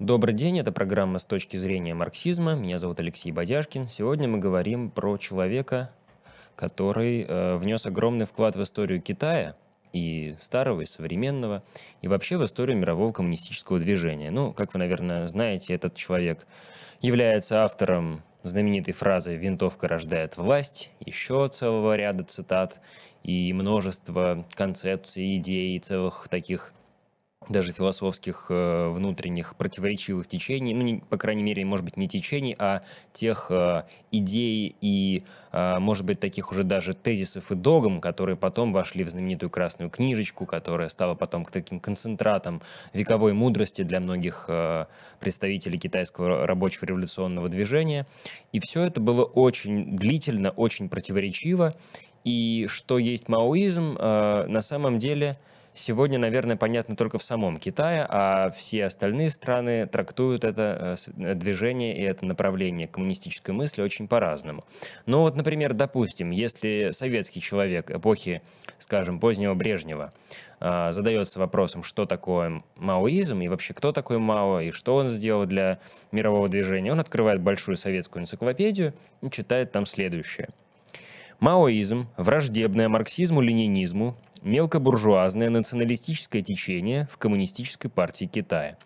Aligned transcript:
Добрый 0.00 0.32
день, 0.32 0.58
это 0.58 0.72
программа 0.72 1.18
«С 1.18 1.26
точки 1.26 1.58
зрения 1.58 1.92
марксизма». 1.92 2.54
Меня 2.54 2.78
зовут 2.78 3.00
Алексей 3.00 3.32
Бадяшкин. 3.32 3.84
Сегодня 3.84 4.28
мы 4.28 4.38
говорим 4.38 4.90
про 4.90 5.18
человека, 5.18 5.90
который 6.56 7.20
э, 7.20 7.56
внес 7.56 7.84
огромный 7.84 8.24
вклад 8.24 8.56
в 8.56 8.62
историю 8.62 9.02
Китая, 9.02 9.56
и 9.92 10.36
старого, 10.38 10.80
и 10.80 10.86
современного, 10.86 11.62
и 12.00 12.08
вообще 12.08 12.38
в 12.38 12.44
историю 12.46 12.78
мирового 12.78 13.12
коммунистического 13.12 13.78
движения. 13.78 14.30
Ну, 14.30 14.54
как 14.54 14.72
вы, 14.72 14.78
наверное, 14.78 15.26
знаете, 15.26 15.74
этот 15.74 15.96
человек 15.96 16.46
является 17.02 17.62
автором 17.62 18.22
знаменитой 18.42 18.94
фразы 18.94 19.36
«винтовка 19.36 19.86
рождает 19.86 20.38
власть», 20.38 20.90
еще 21.00 21.46
целого 21.52 21.94
ряда 21.94 22.24
цитат 22.24 22.80
и 23.22 23.52
множество 23.52 24.46
концепций, 24.54 25.36
идей, 25.36 25.78
целых 25.78 26.26
таких 26.30 26.72
даже 27.48 27.72
философских 27.72 28.46
э, 28.50 28.88
внутренних 28.90 29.56
противоречивых 29.56 30.28
течений, 30.28 30.74
ну, 30.74 30.82
не, 30.82 30.98
по 30.98 31.16
крайней 31.16 31.42
мере, 31.42 31.64
может 31.64 31.86
быть, 31.86 31.96
не 31.96 32.06
течений, 32.06 32.54
а 32.58 32.82
тех 33.14 33.46
э, 33.50 33.84
идей 34.12 34.76
и, 34.82 35.24
э, 35.50 35.78
может 35.78 36.04
быть, 36.04 36.20
таких 36.20 36.52
уже 36.52 36.64
даже 36.64 36.92
тезисов 36.92 37.50
и 37.50 37.54
догм, 37.54 38.02
которые 38.02 38.36
потом 38.36 38.74
вошли 38.74 39.04
в 39.04 39.10
знаменитую 39.10 39.48
красную 39.48 39.90
книжечку, 39.90 40.44
которая 40.44 40.90
стала 40.90 41.14
потом 41.14 41.46
таким 41.46 41.80
концентратом 41.80 42.60
вековой 42.92 43.32
мудрости 43.32 43.82
для 43.82 44.00
многих 44.00 44.44
э, 44.48 44.84
представителей 45.18 45.78
китайского 45.78 46.46
рабочего 46.46 46.84
революционного 46.84 47.48
движения. 47.48 48.06
И 48.52 48.60
все 48.60 48.82
это 48.82 49.00
было 49.00 49.24
очень 49.24 49.96
длительно, 49.96 50.50
очень 50.50 50.90
противоречиво. 50.90 51.74
И 52.22 52.66
что 52.68 52.98
есть 52.98 53.28
маоизм, 53.28 53.96
э, 53.98 54.44
на 54.46 54.60
самом 54.60 54.98
деле– 54.98 55.38
сегодня, 55.74 56.18
наверное, 56.18 56.56
понятно 56.56 56.96
только 56.96 57.18
в 57.18 57.22
самом 57.22 57.58
Китае, 57.58 58.06
а 58.08 58.50
все 58.50 58.86
остальные 58.86 59.30
страны 59.30 59.86
трактуют 59.86 60.44
это 60.44 60.96
э, 61.16 61.34
движение 61.34 61.96
и 61.96 62.02
это 62.02 62.26
направление 62.26 62.88
коммунистической 62.88 63.54
мысли 63.54 63.82
очень 63.82 64.08
по-разному. 64.08 64.64
Ну 65.06 65.20
вот, 65.20 65.36
например, 65.36 65.74
допустим, 65.74 66.30
если 66.30 66.90
советский 66.92 67.40
человек 67.40 67.90
эпохи, 67.90 68.42
скажем, 68.78 69.20
позднего 69.20 69.54
Брежнева 69.54 70.12
э, 70.60 70.92
задается 70.92 71.38
вопросом, 71.38 71.82
что 71.82 72.06
такое 72.06 72.62
маоизм 72.76 73.40
и 73.40 73.48
вообще 73.48 73.74
кто 73.74 73.92
такой 73.92 74.18
Мао 74.18 74.60
и 74.60 74.70
что 74.70 74.96
он 74.96 75.08
сделал 75.08 75.46
для 75.46 75.78
мирового 76.12 76.48
движения, 76.48 76.92
он 76.92 77.00
открывает 77.00 77.40
большую 77.40 77.76
советскую 77.76 78.22
энциклопедию 78.22 78.94
и 79.22 79.30
читает 79.30 79.72
там 79.72 79.86
следующее. 79.86 80.48
Маоизм, 81.40 82.06
враждебное 82.18 82.90
марксизму-ленинизму, 82.90 84.14
мелкобуржуазное 84.42 85.50
националистическое 85.50 86.42
течение 86.42 87.08
в 87.10 87.18
Коммунистической 87.18 87.90
партии 87.90 88.26
Китая. 88.26 88.76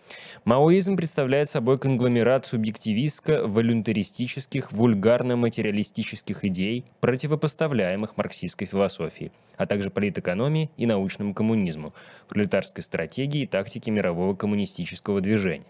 Маоизм 0.44 0.96
представляет 0.96 1.48
собой 1.48 1.78
конгломерат 1.78 2.46
субъективистско-волюнтаристических, 2.46 4.72
вульгарно-материалистических 4.72 6.44
идей, 6.44 6.84
противопоставляемых 7.00 8.16
марксистской 8.16 8.66
философии, 8.66 9.30
а 9.56 9.66
также 9.66 9.90
политэкономии 9.90 10.70
и 10.76 10.86
научному 10.86 11.34
коммунизму, 11.34 11.92
пролетарской 12.28 12.82
стратегии 12.82 13.42
и 13.42 13.46
тактике 13.46 13.90
мирового 13.90 14.34
коммунистического 14.34 15.20
движения. 15.20 15.66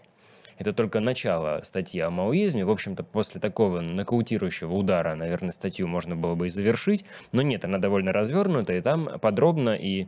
Это 0.57 0.73
только 0.73 0.99
начало 0.99 1.61
статьи 1.63 1.99
о 1.99 2.09
маоизме. 2.09 2.65
В 2.65 2.71
общем-то, 2.71 3.03
после 3.03 3.41
такого 3.41 3.81
нокаутирующего 3.81 4.73
удара, 4.73 5.15
наверное, 5.15 5.51
статью 5.51 5.87
можно 5.87 6.15
было 6.15 6.35
бы 6.35 6.47
и 6.47 6.49
завершить. 6.49 7.05
Но 7.31 7.41
нет, 7.41 7.65
она 7.65 7.77
довольно 7.77 8.11
развернута, 8.11 8.73
и 8.73 8.81
там 8.81 9.19
подробно 9.19 9.71
и 9.71 10.07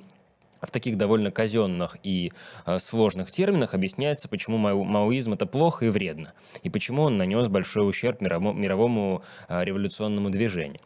в 0.62 0.72
таких 0.72 0.98
довольно 0.98 1.31
казенных 1.31 1.98
и 2.03 2.31
э, 2.66 2.80
сложных 2.80 3.31
терминах 3.31 3.73
объясняется, 3.73 4.28
почему 4.28 4.58
мао 4.58 4.84
маоизм 4.84 5.34
это 5.34 5.45
плохо 5.45 5.86
и 5.86 5.90
вредно, 5.90 6.34
и 6.64 6.70
почему 6.70 7.03
он 7.03 7.18
нанес 7.18 7.48
большой 7.48 7.88
ущерб 7.88 8.22
мировому, 8.22 8.53
мировому 8.53 9.23
э, 9.48 9.64
революционному 9.64 10.30
движению. 10.30 10.80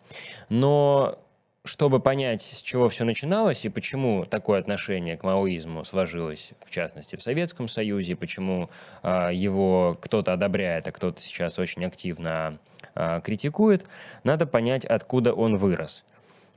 Но 0.50 1.20
чтобы 1.64 2.00
понять, 2.00 2.42
с 2.42 2.62
чего 2.62 2.90
все 2.90 3.04
начиналось 3.04 3.66
и 3.66 3.70
почему 3.70 4.26
такое 4.26 4.60
отношение 4.60 5.16
к 5.16 5.24
маоизму 5.24 5.84
сложилось, 5.84 6.52
в 6.66 6.72
частности, 6.72 7.16
в 7.16 7.22
Советском 7.22 7.68
Союзе, 7.68 8.16
почему 8.16 8.70
э, 9.04 9.30
его 9.34 9.98
кто-то 10.02 10.34
одобряет, 10.34 10.88
а 10.88 10.92
кто-то 10.92 11.22
сейчас 11.22 11.60
очень 11.60 11.86
активно 11.86 12.54
э, 12.96 13.22
критикует, 13.24 13.86
надо 14.24 14.48
понять, 14.48 14.86
откуда 14.86 15.34
он 15.34 15.56
вырос. 15.58 16.04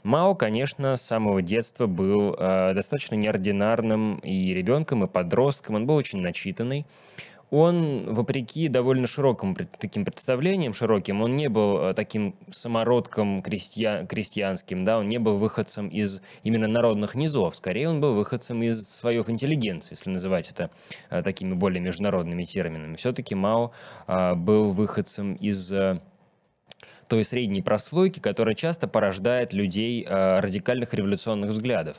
Мао, 0.05 0.35
конечно, 0.35 0.97
с 0.97 1.03
самого 1.03 1.43
детства 1.43 1.87
был 1.87 2.35
э, 2.39 2.73
достаточно 2.75 3.15
неординарным 3.15 4.19
и 4.19 4.53
ребенком, 4.53 5.05
и 5.05 5.07
подростком. 5.07 5.77
Он 5.77 5.87
был 5.87 5.95
очень 5.95 6.21
начитанный 6.21 6.85
он, 7.55 8.13
вопреки 8.13 8.67
довольно 8.67 9.07
широким 9.07 9.55
таким 9.55 10.05
представлениям, 10.05 10.75
широким, 10.75 11.23
он 11.23 11.37
не 11.37 11.49
был 11.49 11.79
э, 11.79 11.95
таким 11.95 12.35
самородком 12.51 13.43
крестья, 13.43 14.05
крестьянским, 14.07 14.85
да, 14.85 14.99
он 14.99 15.07
не 15.07 15.19
был 15.19 15.39
выходцем 15.39 15.87
из 15.87 16.21
именно 16.43 16.67
народных 16.67 17.15
низов, 17.15 17.55
скорее 17.55 17.89
он 17.89 18.01
был 18.01 18.15
выходцем 18.15 18.61
из 18.65 18.89
слоев 18.89 19.31
интеллигенции, 19.31 19.93
если 19.93 20.11
называть 20.11 20.51
это 20.51 20.71
э, 21.11 21.23
такими 21.23 21.55
более 21.55 21.81
международными 21.81 22.43
терминами. 22.43 22.97
Все-таки 22.97 23.37
Мао 23.37 23.71
а, 24.07 24.35
был 24.35 24.73
выходцем 24.73 25.35
из 25.35 25.71
э, 25.71 26.01
той 27.07 27.25
средней 27.25 27.63
прослойки, 27.63 28.19
которая 28.19 28.57
часто 28.57 28.89
порождает 28.89 29.53
людей 29.53 30.05
радикальных 30.09 30.95
революционных 30.95 31.51
взглядов. 31.51 31.99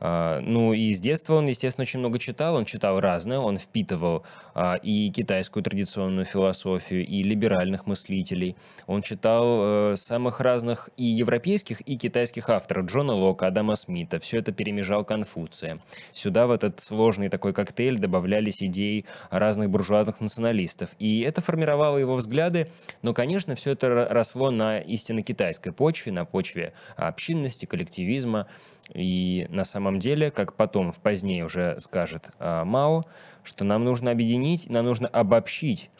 А, 0.00 0.40
ну 0.40 0.72
и 0.72 0.92
с 0.94 1.00
детства 1.00 1.34
он, 1.34 1.46
естественно, 1.46 1.82
очень 1.82 2.00
много 2.00 2.18
читал. 2.18 2.54
Он 2.56 2.64
читал 2.64 3.00
разное, 3.00 3.38
он 3.38 3.58
впитывал 3.58 4.24
а, 4.54 4.74
и 4.74 5.10
китайскую 5.10 5.62
традиционную 5.62 6.24
философию, 6.24 7.06
и 7.06 7.22
либеральных 7.22 7.86
мыслителей. 7.86 8.56
Он 8.86 9.02
читал 9.02 9.92
э, 9.92 9.96
самых 9.96 10.40
разных 10.40 10.88
и 10.96 11.04
европейских, 11.04 11.80
и 11.82 11.96
китайских 11.96 12.48
авторов. 12.48 12.86
Джона 12.86 13.12
Лока, 13.12 13.46
Адама 13.46 13.76
Смита. 13.76 14.18
Все 14.18 14.38
это 14.38 14.52
перемежал 14.52 15.04
Конфуция. 15.04 15.80
Сюда 16.12 16.46
в 16.46 16.50
этот 16.50 16.80
сложный 16.80 17.28
такой 17.28 17.52
коктейль 17.52 17.98
добавлялись 17.98 18.62
идеи 18.62 19.04
разных 19.30 19.70
буржуазных 19.70 20.20
националистов. 20.20 20.90
И 20.98 21.20
это 21.20 21.40
формировало 21.40 21.98
его 21.98 22.14
взгляды. 22.14 22.68
Но, 23.02 23.12
конечно, 23.12 23.54
все 23.54 23.72
это 23.72 24.08
росло 24.10 24.50
на 24.50 24.78
истинно 24.78 25.22
китайской 25.22 25.72
почве, 25.72 26.12
на 26.12 26.24
почве 26.24 26.72
общинности, 26.96 27.66
коллективизма. 27.66 28.46
И 28.94 29.46
на 29.50 29.64
самом 29.64 29.98
деле, 29.98 30.30
как 30.30 30.54
потом, 30.54 30.92
в 30.92 30.98
позднее 30.98 31.44
уже 31.44 31.78
скажет 31.78 32.28
э, 32.38 32.64
Мао, 32.64 33.04
что 33.44 33.64
нам 33.64 33.84
нужно 33.84 34.10
объединить, 34.10 34.68
нам 34.68 34.84
нужно 34.84 35.08
обобщить 35.08 35.90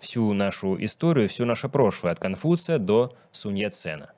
всю 0.00 0.32
нашу 0.32 0.82
историю, 0.84 1.28
всю 1.28 1.44
наше 1.44 1.68
прошлое, 1.68 2.12
от 2.12 2.18
Конфуция 2.18 2.78
до 2.78 3.14
Сунь 3.30 3.58
Яцена. 3.58 4.10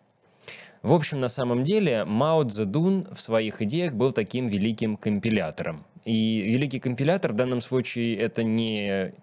В 0.82 0.92
общем, 0.92 1.20
на 1.20 1.28
самом 1.28 1.62
деле, 1.62 2.04
Мао 2.04 2.44
Цзэдун 2.44 3.08
в 3.14 3.20
своих 3.20 3.62
идеях 3.62 3.94
был 3.94 4.12
таким 4.12 4.48
великим 4.48 4.96
компилятором. 4.96 5.84
И 6.04 6.42
великий 6.42 6.78
компилятор 6.78 7.32
в 7.32 7.36
данном 7.36 7.62
случае 7.62 8.16
это 8.18 8.42
не 8.42 9.14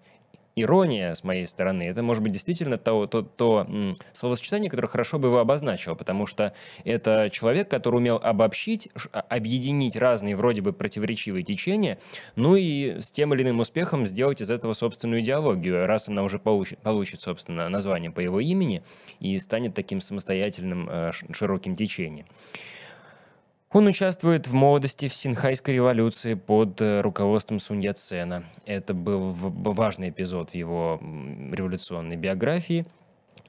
ирония 0.56 1.14
с 1.14 1.24
моей 1.24 1.46
стороны, 1.46 1.84
это 1.84 2.02
может 2.02 2.22
быть 2.22 2.32
действительно 2.32 2.76
то, 2.76 3.06
то, 3.06 3.22
то 3.22 3.66
словосочетание, 4.12 4.70
которое 4.70 4.88
хорошо 4.88 5.18
бы 5.18 5.28
его 5.28 5.38
обозначило, 5.38 5.94
потому 5.94 6.26
что 6.26 6.52
это 6.84 7.30
человек, 7.30 7.68
который 7.68 7.96
умел 7.96 8.20
обобщить, 8.22 8.88
а, 9.12 9.20
объединить 9.20 9.96
разные 9.96 10.36
вроде 10.36 10.62
бы 10.62 10.72
противоречивые 10.72 11.42
течения, 11.42 11.98
ну 12.36 12.56
и 12.56 13.00
с 13.00 13.10
тем 13.10 13.34
или 13.34 13.42
иным 13.42 13.60
успехом 13.60 14.06
сделать 14.06 14.40
из 14.40 14.50
этого 14.50 14.72
собственную 14.72 15.22
идеологию, 15.22 15.86
раз 15.86 16.08
она 16.08 16.22
уже 16.22 16.38
получит, 16.38 16.78
получит 16.80 17.20
собственно, 17.20 17.68
название 17.68 18.10
по 18.10 18.20
его 18.20 18.40
имени 18.40 18.82
и 19.20 19.38
станет 19.38 19.74
таким 19.74 20.00
самостоятельным 20.00 20.88
э, 20.90 21.10
широким 21.32 21.76
течением. 21.76 22.26
Он 23.72 23.86
участвует 23.86 24.46
в 24.46 24.52
молодости 24.52 25.08
в 25.08 25.14
Синхайской 25.14 25.72
революции 25.74 26.34
под 26.34 26.82
э, 26.82 27.00
руководством 27.00 27.58
Сунь 27.58 27.82
Яцена. 27.82 28.44
Это 28.66 28.92
был 28.92 29.32
важный 29.32 30.10
эпизод 30.10 30.50
в 30.50 30.54
его 30.54 31.00
революционной 31.00 32.16
биографии. 32.16 32.84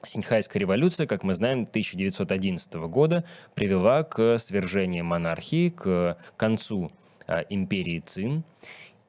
Синьхайская 0.02 0.60
революция, 0.60 1.06
как 1.06 1.24
мы 1.24 1.34
знаем, 1.34 1.64
1911 1.64 2.74
года 2.74 3.24
привела 3.54 4.02
к 4.02 4.38
свержению 4.38 5.04
монархии, 5.04 5.68
к 5.68 6.16
концу 6.38 6.90
э, 7.26 7.42
империи 7.50 8.00
Цин. 8.00 8.44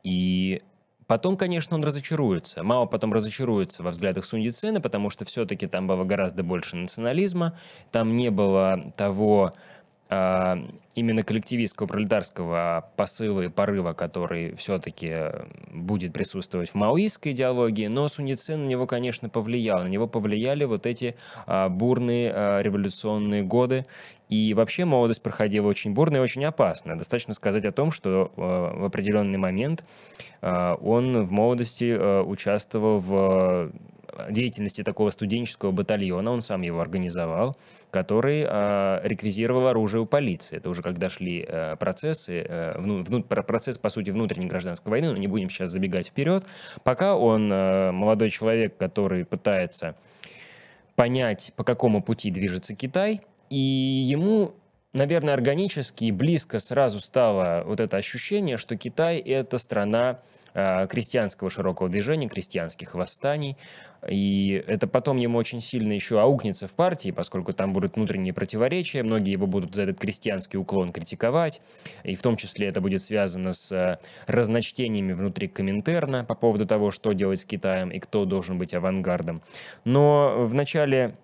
И 0.04 0.60
Потом, 1.08 1.38
конечно, 1.38 1.78
он 1.78 1.84
разочаруется. 1.84 2.64
Мао 2.64 2.88
потом 2.88 3.14
разочаруется 3.14 3.84
во 3.84 3.92
взглядах 3.92 4.26
Сунь 4.26 4.42
Яцена, 4.42 4.82
потому 4.82 5.12
что 5.12 5.24
все-таки 5.24 5.68
там 5.68 5.86
было 5.86 6.04
гораздо 6.04 6.42
больше 6.42 6.78
национализма, 6.78 7.58
там 7.92 8.16
не 8.16 8.32
было 8.32 8.92
того 8.98 9.54
именно 10.10 11.24
коллективистского 11.24 11.88
пролетарского 11.88 12.90
посыла 12.96 13.42
и 13.42 13.50
порыва, 13.50 13.94
который 13.94 14.56
все-таки 14.56 15.14
будет 15.72 16.14
присутствовать 16.14 16.70
в 16.70 16.76
маоистской 16.76 17.32
идеологии, 17.32 17.88
но 17.88 18.08
Сунь 18.08 18.36
Цин 18.36 18.64
на 18.64 18.68
него, 18.68 18.86
конечно, 18.86 19.30
повлиял. 19.30 19.84
На 19.84 19.88
него 19.88 20.08
повлияли 20.08 20.64
вот 20.64 20.86
эти 20.86 21.16
а, 21.48 21.70
бурные 21.70 22.32
а, 22.32 22.62
революционные 22.62 23.44
годы. 23.44 23.86
И 24.30 24.54
вообще 24.54 24.86
молодость 24.86 25.22
проходила 25.22 25.68
очень 25.68 25.94
бурно 25.94 26.18
и 26.18 26.20
очень 26.20 26.44
опасно. 26.46 26.98
Достаточно 26.98 27.34
сказать 27.36 27.64
о 27.66 27.72
том, 27.72 27.92
что 27.92 28.32
в 28.36 28.86
определенный 28.86 29.38
момент 29.38 29.86
он 30.42 31.26
в 31.26 31.32
молодости 31.32 31.96
участвовал 32.24 32.98
в 32.98 33.72
деятельности 34.30 34.84
такого 34.84 35.10
студенческого 35.10 35.72
батальона, 35.72 36.32
он 36.32 36.42
сам 36.42 36.62
его 36.62 36.80
организовал, 36.82 37.56
который 37.92 38.46
э, 38.48 39.00
реквизировал 39.04 39.68
оружие 39.68 40.02
у 40.02 40.06
полиции. 40.06 40.58
Это 40.58 40.70
уже 40.70 40.82
когда 40.82 41.10
шли 41.10 41.46
э, 41.48 41.76
процессы, 41.78 42.46
э, 42.48 42.80
вну, 42.80 43.24
процесс, 43.24 43.78
по 43.78 43.90
сути, 43.90 44.10
внутренней 44.10 44.48
гражданской 44.48 44.92
войны, 44.92 45.12
но 45.12 45.18
не 45.18 45.28
будем 45.28 45.50
сейчас 45.50 45.70
забегать 45.70 46.08
вперед. 46.08 46.46
Пока 46.84 47.16
он 47.16 47.52
э, 47.52 47.92
молодой 47.92 48.30
человек, 48.30 48.78
который 48.78 49.26
пытается 49.26 49.96
понять, 50.96 51.52
по 51.56 51.64
какому 51.64 52.02
пути 52.02 52.32
движется 52.32 52.76
Китай, 52.76 53.22
и 53.50 53.58
ему 53.58 54.56
наверное, 54.94 55.34
органически 55.34 56.06
и 56.06 56.12
близко 56.14 56.60
сразу 56.60 57.02
стало 57.02 57.64
вот 57.66 57.82
это 57.82 57.98
ощущение, 57.98 58.56
что 58.56 58.78
Китай– 58.78 59.18
это 59.20 59.58
страна 59.58 60.20
Э, 60.20 60.45
крестьянского 60.56 61.50
широкого 61.50 61.90
движения, 61.90 62.30
крестьянских 62.30 62.96
восстаний. 62.96 63.58
И 64.08 64.64
это 64.68 64.88
потом 64.88 65.18
ему 65.18 65.38
очень 65.38 65.62
сильно 65.62 65.92
еще 65.94 66.22
аукнется 66.22 66.68
в 66.68 66.72
партии, 66.74 67.12
поскольку 67.12 67.54
там 67.54 67.74
будут 67.74 67.96
внутренние 67.96 68.34
противоречия, 68.34 69.04
многие 69.04 69.32
его 69.32 69.48
будут 69.48 69.74
за 69.74 69.84
этот 69.84 70.00
крестьянский 70.00 70.60
уклон 70.60 70.92
критиковать, 70.92 71.60
и 72.04 72.16
в 72.16 72.22
том 72.22 72.36
числе 72.36 72.68
это 72.68 72.82
будет 72.82 73.02
связано 73.02 73.54
с 73.54 73.72
э, 73.72 73.98
разночтениями 74.28 75.14
внутри 75.14 75.48
Коминтерна 75.48 76.24
по 76.24 76.36
поводу 76.36 76.68
того, 76.68 76.92
что 76.92 77.14
делать 77.14 77.40
с 77.40 77.46
Китаем 77.46 77.90
и 77.90 78.00
кто 78.00 78.26
должен 78.26 78.60
быть 78.60 78.74
авангардом. 78.74 79.42
Но 79.86 80.46
в 80.46 80.54
начале 80.54 81.16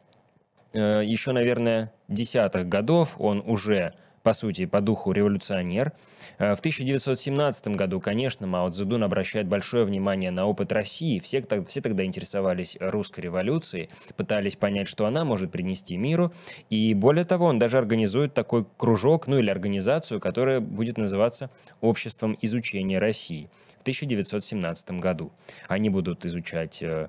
э, 0.74 1.04
еще, 1.06 1.34
наверное, 1.34 1.94
десятых 2.08 2.68
годов 2.68 3.16
он 3.20 3.44
уже 3.46 3.94
по 4.24 4.34
сути, 4.34 4.66
по 4.66 4.82
духу 4.82 5.12
революционер. 5.12 5.94
Э, 6.38 6.56
в 6.56 6.60
1917 6.60 7.70
году, 7.70 8.00
конечно, 8.00 8.48
Мао 8.48 8.70
Цзэдун 8.70 9.04
обращает 9.04 9.48
большое 9.48 9.86
внимание 9.86 10.32
на 10.32 10.46
опыт 10.46 10.72
России. 10.72 11.20
Все, 11.20 11.44
все 11.68 11.82
тогда 11.82 12.04
интересовались 12.04 12.78
русской 12.80 13.22
революцией, 13.22 13.90
пытались 14.16 14.56
понять, 14.56 14.88
что 14.88 15.06
она 15.06 15.26
может 15.26 15.52
принести 15.52 15.98
миру. 15.98 16.32
И 16.70 16.94
более 16.94 17.26
того, 17.26 17.46
он 17.46 17.60
даже 17.60 17.78
организует 17.78 18.34
такой 18.34 18.66
кружок, 18.78 19.28
ну 19.28 19.38
или 19.40 19.50
организацию, 19.50 20.20
которая 20.20 20.60
будет 20.60 20.98
называться 20.98 21.50
«Обществом 21.82 22.38
изучения 22.42 23.00
России» 23.00 23.50
в 23.78 23.82
1917 23.82 24.92
году. 24.92 25.32
Они 25.68 25.90
будут 25.90 26.26
изучать 26.26 26.84
э, 26.84 27.08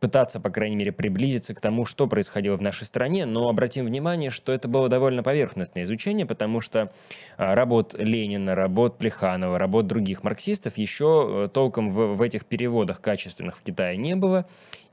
пытаться, 0.00 0.40
по 0.40 0.50
крайней 0.50 0.76
мере, 0.76 0.92
приблизиться 0.92 1.54
к 1.54 1.60
тому, 1.60 1.84
что 1.84 2.06
происходило 2.06 2.56
в 2.56 2.62
нашей 2.62 2.86
стране, 2.86 3.26
но 3.26 3.48
обратим 3.48 3.84
внимание, 3.84 4.30
что 4.30 4.52
это 4.52 4.66
было 4.66 4.88
довольно 4.88 5.22
поверхностное 5.22 5.84
изучение, 5.84 6.26
потому 6.26 6.60
что 6.60 6.90
а, 7.36 7.54
работ 7.54 7.94
Ленина, 7.96 8.54
работ 8.54 8.98
Плеханова, 8.98 9.58
работ 9.58 9.86
других 9.86 10.24
марксистов 10.24 10.78
еще 10.78 11.44
э, 11.44 11.48
толком 11.52 11.90
в, 11.92 12.16
в 12.16 12.22
этих 12.22 12.46
переводах 12.46 13.00
качественных 13.00 13.58
в 13.58 13.62
Китае 13.62 13.96
не 13.98 14.16
было, 14.16 14.46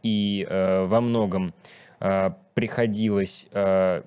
и 0.04 0.45
э, 0.48 0.83
во 0.86 1.01
многом 1.01 1.54
э, 2.00 2.31
приходилось 2.54 3.48
э, 3.51 4.04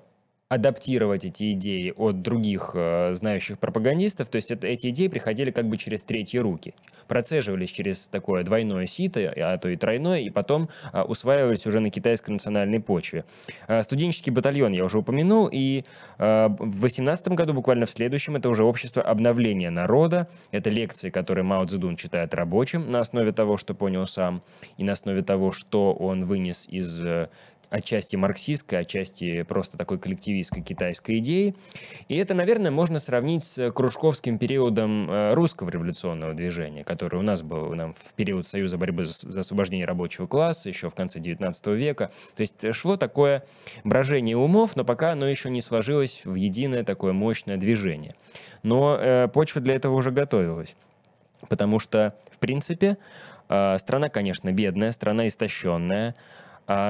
адаптировать 0.51 1.23
эти 1.23 1.53
идеи 1.53 1.93
от 1.95 2.21
других 2.21 2.71
э, 2.73 3.13
знающих 3.13 3.57
пропагандистов, 3.57 4.27
то 4.27 4.35
есть 4.35 4.51
это, 4.51 4.67
эти 4.67 4.89
идеи 4.89 5.07
приходили 5.07 5.49
как 5.49 5.69
бы 5.69 5.77
через 5.77 6.03
третьи 6.03 6.39
руки, 6.39 6.73
процеживались 7.07 7.69
через 7.69 8.09
такое 8.09 8.43
двойное 8.43 8.85
сито, 8.85 9.33
а 9.37 9.57
то 9.57 9.69
и 9.69 9.77
тройное, 9.77 10.19
и 10.19 10.29
потом 10.29 10.67
э, 10.91 11.03
усваивались 11.03 11.65
уже 11.67 11.79
на 11.79 11.89
китайской 11.89 12.31
национальной 12.31 12.81
почве. 12.81 13.23
Э, 13.69 13.81
студенческий 13.81 14.33
батальон 14.33 14.73
я 14.73 14.83
уже 14.83 14.97
упомянул, 14.97 15.47
и 15.49 15.85
э, 16.17 16.47
в 16.49 16.81
18 16.81 17.29
году, 17.29 17.53
буквально 17.53 17.85
в 17.85 17.91
следующем, 17.91 18.35
это 18.35 18.49
уже 18.49 18.65
общество 18.65 19.01
обновления 19.01 19.69
народа, 19.69 20.27
это 20.51 20.69
лекции, 20.69 21.09
которые 21.11 21.45
Мао 21.45 21.63
Цзэдун 21.63 21.95
читает 21.95 22.33
рабочим 22.33 22.91
на 22.91 22.99
основе 22.99 23.31
того, 23.31 23.55
что 23.55 23.73
понял 23.73 24.05
сам, 24.05 24.41
и 24.75 24.83
на 24.83 24.91
основе 24.91 25.21
того, 25.21 25.53
что 25.53 25.93
он 25.93 26.25
вынес 26.25 26.67
из 26.69 27.01
э, 27.01 27.29
отчасти 27.71 28.17
марксистской, 28.17 28.79
отчасти 28.79 29.43
просто 29.43 29.77
такой 29.77 29.97
коллективистской 29.97 30.61
китайской 30.61 31.19
идеи. 31.19 31.55
И 32.09 32.17
это, 32.17 32.33
наверное, 32.33 32.69
можно 32.69 32.99
сравнить 32.99 33.43
с 33.43 33.71
кружковским 33.71 34.37
периодом 34.37 35.09
э, 35.09 35.33
русского 35.33 35.69
революционного 35.69 36.33
движения, 36.33 36.83
который 36.83 37.15
у 37.15 37.23
нас 37.23 37.41
был 37.41 37.73
нам 37.73 37.93
в 37.93 38.13
период 38.13 38.45
Союза 38.45 38.77
борьбы 38.77 39.05
за 39.05 39.39
освобождение 39.39 39.85
рабочего 39.85 40.27
класса 40.27 40.67
еще 40.67 40.89
в 40.89 40.93
конце 40.93 41.19
19 41.19 41.67
века. 41.67 42.11
То 42.35 42.41
есть 42.41 42.61
э, 42.63 42.73
шло 42.73 42.97
такое 42.97 43.43
брожение 43.85 44.35
умов, 44.35 44.75
но 44.75 44.83
пока 44.83 45.13
оно 45.13 45.25
еще 45.25 45.49
не 45.49 45.61
сложилось 45.61 46.23
в 46.25 46.35
единое 46.35 46.83
такое 46.83 47.13
мощное 47.13 47.55
движение. 47.55 48.15
Но 48.63 48.97
э, 48.99 49.29
почва 49.29 49.61
для 49.61 49.75
этого 49.75 49.95
уже 49.95 50.11
готовилась. 50.11 50.75
Потому 51.47 51.79
что, 51.79 52.13
в 52.29 52.37
принципе, 52.37 52.97
э, 53.47 53.77
страна, 53.77 54.09
конечно, 54.09 54.51
бедная, 54.51 54.91
страна 54.91 55.29
истощенная, 55.29 56.15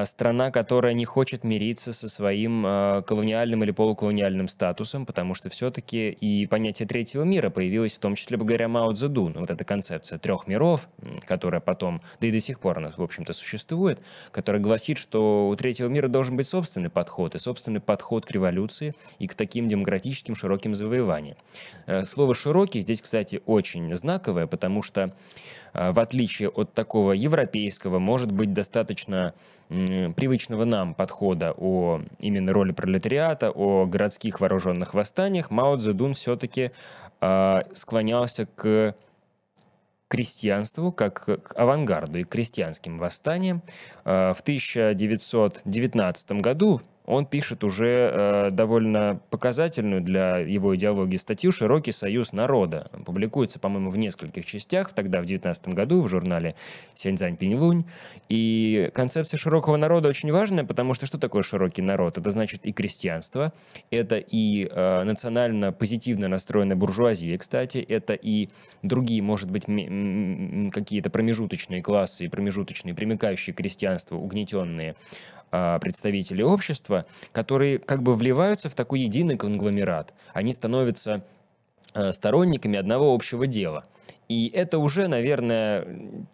страна, 0.04 0.50
которая 0.50 0.92
не 0.92 1.04
хочет 1.04 1.44
мириться 1.44 1.92
со 1.92 2.08
своим 2.08 2.64
а, 2.66 3.02
колониальным 3.02 3.64
или 3.64 3.70
полуколониальным 3.70 4.48
статусом, 4.48 5.06
потому 5.06 5.34
что 5.34 5.50
все-таки 5.50 6.10
и 6.10 6.46
понятие 6.46 6.86
третьего 6.86 7.24
мира 7.24 7.50
появилось 7.50 7.94
в 7.94 7.98
том 7.98 8.14
числе 8.14 8.36
благодаря 8.36 8.68
Мао 8.68 8.92
Цзэдуну. 8.92 9.40
Вот 9.40 9.50
эта 9.50 9.64
концепция 9.64 10.18
трех 10.18 10.46
миров, 10.46 10.88
которая 11.26 11.60
потом, 11.60 12.00
да 12.20 12.26
и 12.26 12.32
до 12.32 12.40
сих 12.40 12.60
пор 12.60 12.78
она, 12.78 12.92
в 12.96 13.02
общем-то, 13.02 13.32
существует, 13.32 14.00
которая 14.30 14.62
гласит, 14.62 14.98
что 14.98 15.48
у 15.48 15.56
третьего 15.56 15.88
мира 15.88 16.08
должен 16.08 16.36
быть 16.36 16.46
собственный 16.46 16.90
подход, 16.90 17.34
и 17.34 17.38
собственный 17.38 17.80
подход 17.80 18.26
к 18.26 18.30
революции 18.30 18.94
и 19.18 19.26
к 19.26 19.34
таким 19.34 19.68
демократическим 19.68 20.34
широким 20.34 20.74
завоеваниям. 20.74 21.36
Э, 21.86 22.04
слово 22.04 22.34
«широкий» 22.34 22.80
здесь, 22.80 23.02
кстати, 23.02 23.42
очень 23.46 23.94
знаковое, 23.94 24.46
потому 24.46 24.82
что 24.82 25.02
а, 25.02 25.12
в 25.72 26.00
отличие 26.00 26.48
от 26.48 26.72
такого 26.72 27.12
европейского, 27.12 27.98
может 27.98 28.30
быть 28.30 28.52
достаточно 28.52 29.34
привычного 29.68 30.64
нам 30.64 30.94
подхода 30.94 31.54
о 31.56 32.02
именно 32.18 32.52
роли 32.52 32.72
пролетариата, 32.72 33.50
о 33.50 33.86
городских 33.86 34.40
вооруженных 34.40 34.94
восстаниях, 34.94 35.50
Мао 35.50 35.76
Цзэдун 35.76 36.14
все-таки 36.14 36.72
э, 37.20 37.62
склонялся 37.72 38.46
к 38.46 38.94
крестьянству, 40.08 40.92
как 40.92 41.24
к 41.24 41.54
авангарду 41.54 42.18
и 42.18 42.24
крестьянским 42.24 42.98
восстаниям. 42.98 43.62
Э, 44.04 44.34
в 44.34 44.40
1919 44.42 46.32
году 46.32 46.82
он 47.04 47.26
пишет 47.26 47.64
уже 47.64 48.10
э, 48.12 48.50
довольно 48.52 49.20
показательную 49.30 50.00
для 50.00 50.38
его 50.38 50.74
идеологии 50.76 51.16
статью 51.16 51.50
«Широкий 51.50 51.92
союз 51.92 52.32
народа». 52.32 52.90
Публикуется, 53.04 53.58
по-моему, 53.58 53.90
в 53.90 53.98
нескольких 53.98 54.46
частях, 54.46 54.92
тогда 54.92 55.20
в 55.20 55.26
19 55.26 55.68
году 55.68 56.00
в 56.00 56.08
журнале 56.08 56.54
«Сяньцзань 56.94 57.36
Пиньлунь». 57.36 57.84
И 58.28 58.90
концепция 58.94 59.36
широкого 59.36 59.76
народа 59.76 60.08
очень 60.08 60.30
важная, 60.30 60.64
потому 60.64 60.94
что 60.94 61.06
что 61.06 61.18
такое 61.18 61.42
широкий 61.42 61.82
народ? 61.82 62.18
Это 62.18 62.30
значит 62.30 62.66
и 62.66 62.72
крестьянство, 62.72 63.52
это 63.90 64.18
и 64.18 64.68
э, 64.70 65.02
национально 65.02 65.72
позитивно 65.72 66.28
настроенная 66.28 66.76
буржуазия, 66.76 67.36
кстати, 67.36 67.78
это 67.78 68.14
и 68.14 68.48
другие, 68.82 69.22
может 69.22 69.50
быть, 69.50 69.64
какие-то 70.72 71.10
промежуточные 71.10 71.82
классы 71.82 72.26
и 72.26 72.28
промежуточные, 72.28 72.94
примыкающие 72.94 73.54
к 73.54 73.56
крестьянству, 73.56 74.18
угнетенные 74.18 74.94
представители 75.80 76.42
общества, 76.42 77.04
которые 77.32 77.78
как 77.78 78.02
бы 78.02 78.14
вливаются 78.14 78.68
в 78.68 78.74
такой 78.74 79.00
единый 79.00 79.36
конгломерат. 79.36 80.14
Они 80.32 80.52
становятся 80.52 81.24
а, 81.94 82.12
сторонниками 82.12 82.78
одного 82.78 83.14
общего 83.14 83.46
дела– 83.46 83.84
и 84.32 84.50
это 84.54 84.78
уже, 84.78 85.08
наверное, 85.08 85.84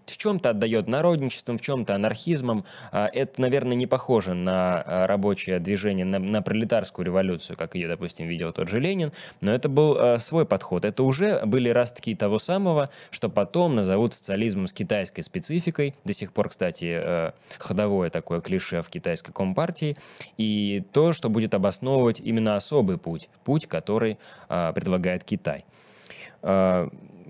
в 0.07 0.17
чем-то 0.17 0.51
отдает 0.51 0.87
народничеством, 0.87 1.59
в 1.59 1.63
чем-то 1.63 1.97
анархизмом. 1.97 2.65
А, 2.93 3.11
это, 3.13 3.41
наверное, 3.41 3.75
не 3.75 3.89
похоже 3.89 4.35
на 4.35 4.81
а, 4.83 5.07
рабочее 5.09 5.59
движение, 5.59 6.05
на, 6.05 6.21
на 6.21 6.41
пролетарскую 6.41 7.05
революцию, 7.05 7.57
как 7.57 7.75
ее, 7.75 7.89
допустим, 7.89 8.29
видел 8.29 8.53
тот 8.53 8.69
же 8.69 8.79
Ленин. 8.79 9.13
Но 9.41 9.53
это 9.53 9.69
был 9.69 9.97
а, 9.99 10.19
свой 10.21 10.47
подход. 10.47 10.85
Это 10.85 11.03
уже 11.03 11.45
были 11.45 11.71
ростки 11.71 12.15
того 12.15 12.39
самого, 12.39 12.91
что 13.11 13.29
потом 13.29 13.75
назовут 13.75 14.15
социализмом 14.15 14.69
с 14.69 14.73
китайской 14.73 15.23
спецификой. 15.23 15.95
До 16.05 16.13
сих 16.13 16.33
пор, 16.33 16.51
кстати, 16.51 17.33
ходовое 17.59 18.11
такое 18.11 18.41
клише 18.41 18.83
в 18.83 18.91
китайской 18.91 19.33
компартии. 19.33 19.97
И 20.37 20.85
то, 20.93 21.13
что 21.13 21.29
будет 21.31 21.53
обосновывать 21.53 22.21
именно 22.21 22.55
особый 22.55 22.97
путь. 22.97 23.29
Путь, 23.45 23.67
который 23.67 24.19
предлагает 24.47 25.25
Китай. 25.25 25.65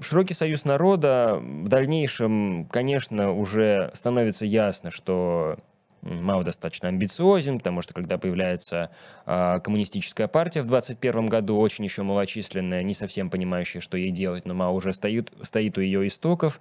Широкий 0.01 0.35
союз 0.35 0.65
народа 0.65 1.41
в 1.43 1.69
дальнейшем, 1.69 2.67
конечно, 2.71 3.33
уже 3.33 3.91
становится 3.95 4.47
ясно, 4.47 4.91
что 4.91 5.57
Мао 6.03 6.43
достаточно 6.43 6.89
амбициозен, 6.89 7.59
потому 7.59 7.83
что 7.83 7.93
когда 7.95 8.19
появляется 8.19 8.91
э, 9.27 9.61
коммунистическая 9.63 10.29
партия 10.29 10.63
в 10.63 10.67
21 10.67 11.27
году, 11.27 11.59
очень 11.59 11.85
еще 11.85 12.03
малочисленная, 12.03 12.83
не 12.83 12.95
совсем 12.95 13.31
понимающая, 13.31 13.81
что 13.81 13.97
ей 13.97 14.11
делать, 14.11 14.47
но 14.47 14.55
Мао 14.55 14.73
уже 14.73 14.93
стоит, 14.93 15.33
стоит 15.43 15.77
у 15.77 15.81
ее 15.81 16.07
истоков. 16.07 16.61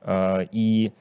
Э, 0.00 0.46
и 0.50 0.92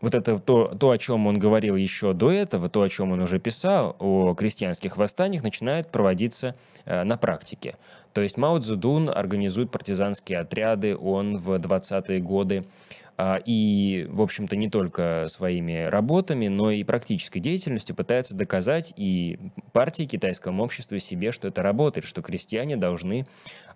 вот 0.00 0.14
это 0.14 0.38
то, 0.38 0.68
то, 0.68 0.90
о 0.90 0.98
чем 0.98 1.26
он 1.26 1.38
говорил 1.38 1.76
еще 1.76 2.12
до 2.12 2.30
этого, 2.30 2.68
то, 2.68 2.82
о 2.82 2.88
чем 2.88 3.12
он 3.12 3.20
уже 3.20 3.38
писал, 3.38 3.96
о 3.98 4.34
крестьянских 4.34 4.96
восстаниях, 4.96 5.42
начинает 5.42 5.90
проводиться 5.90 6.54
э, 6.84 7.02
на 7.04 7.16
практике. 7.16 7.76
То 8.12 8.20
есть 8.20 8.36
Мао 8.36 8.58
Цзэдун 8.58 9.08
организует 9.08 9.70
партизанские 9.70 10.40
отряды, 10.40 10.96
он 10.96 11.38
в 11.38 11.56
20-е 11.56 12.20
годы 12.20 12.64
и, 13.44 14.06
в 14.08 14.22
общем-то, 14.22 14.56
не 14.56 14.70
только 14.70 15.26
своими 15.28 15.84
работами, 15.84 16.48
но 16.48 16.70
и 16.70 16.84
практической 16.84 17.40
деятельностью 17.40 17.94
пытается 17.96 18.36
доказать 18.36 18.94
и 18.96 19.38
партии 19.72 20.04
китайскому 20.04 20.62
обществу 20.62 20.98
себе, 20.98 21.32
что 21.32 21.48
это 21.48 21.62
работает, 21.62 22.06
что 22.06 22.22
крестьяне 22.22 22.76
должны 22.76 23.26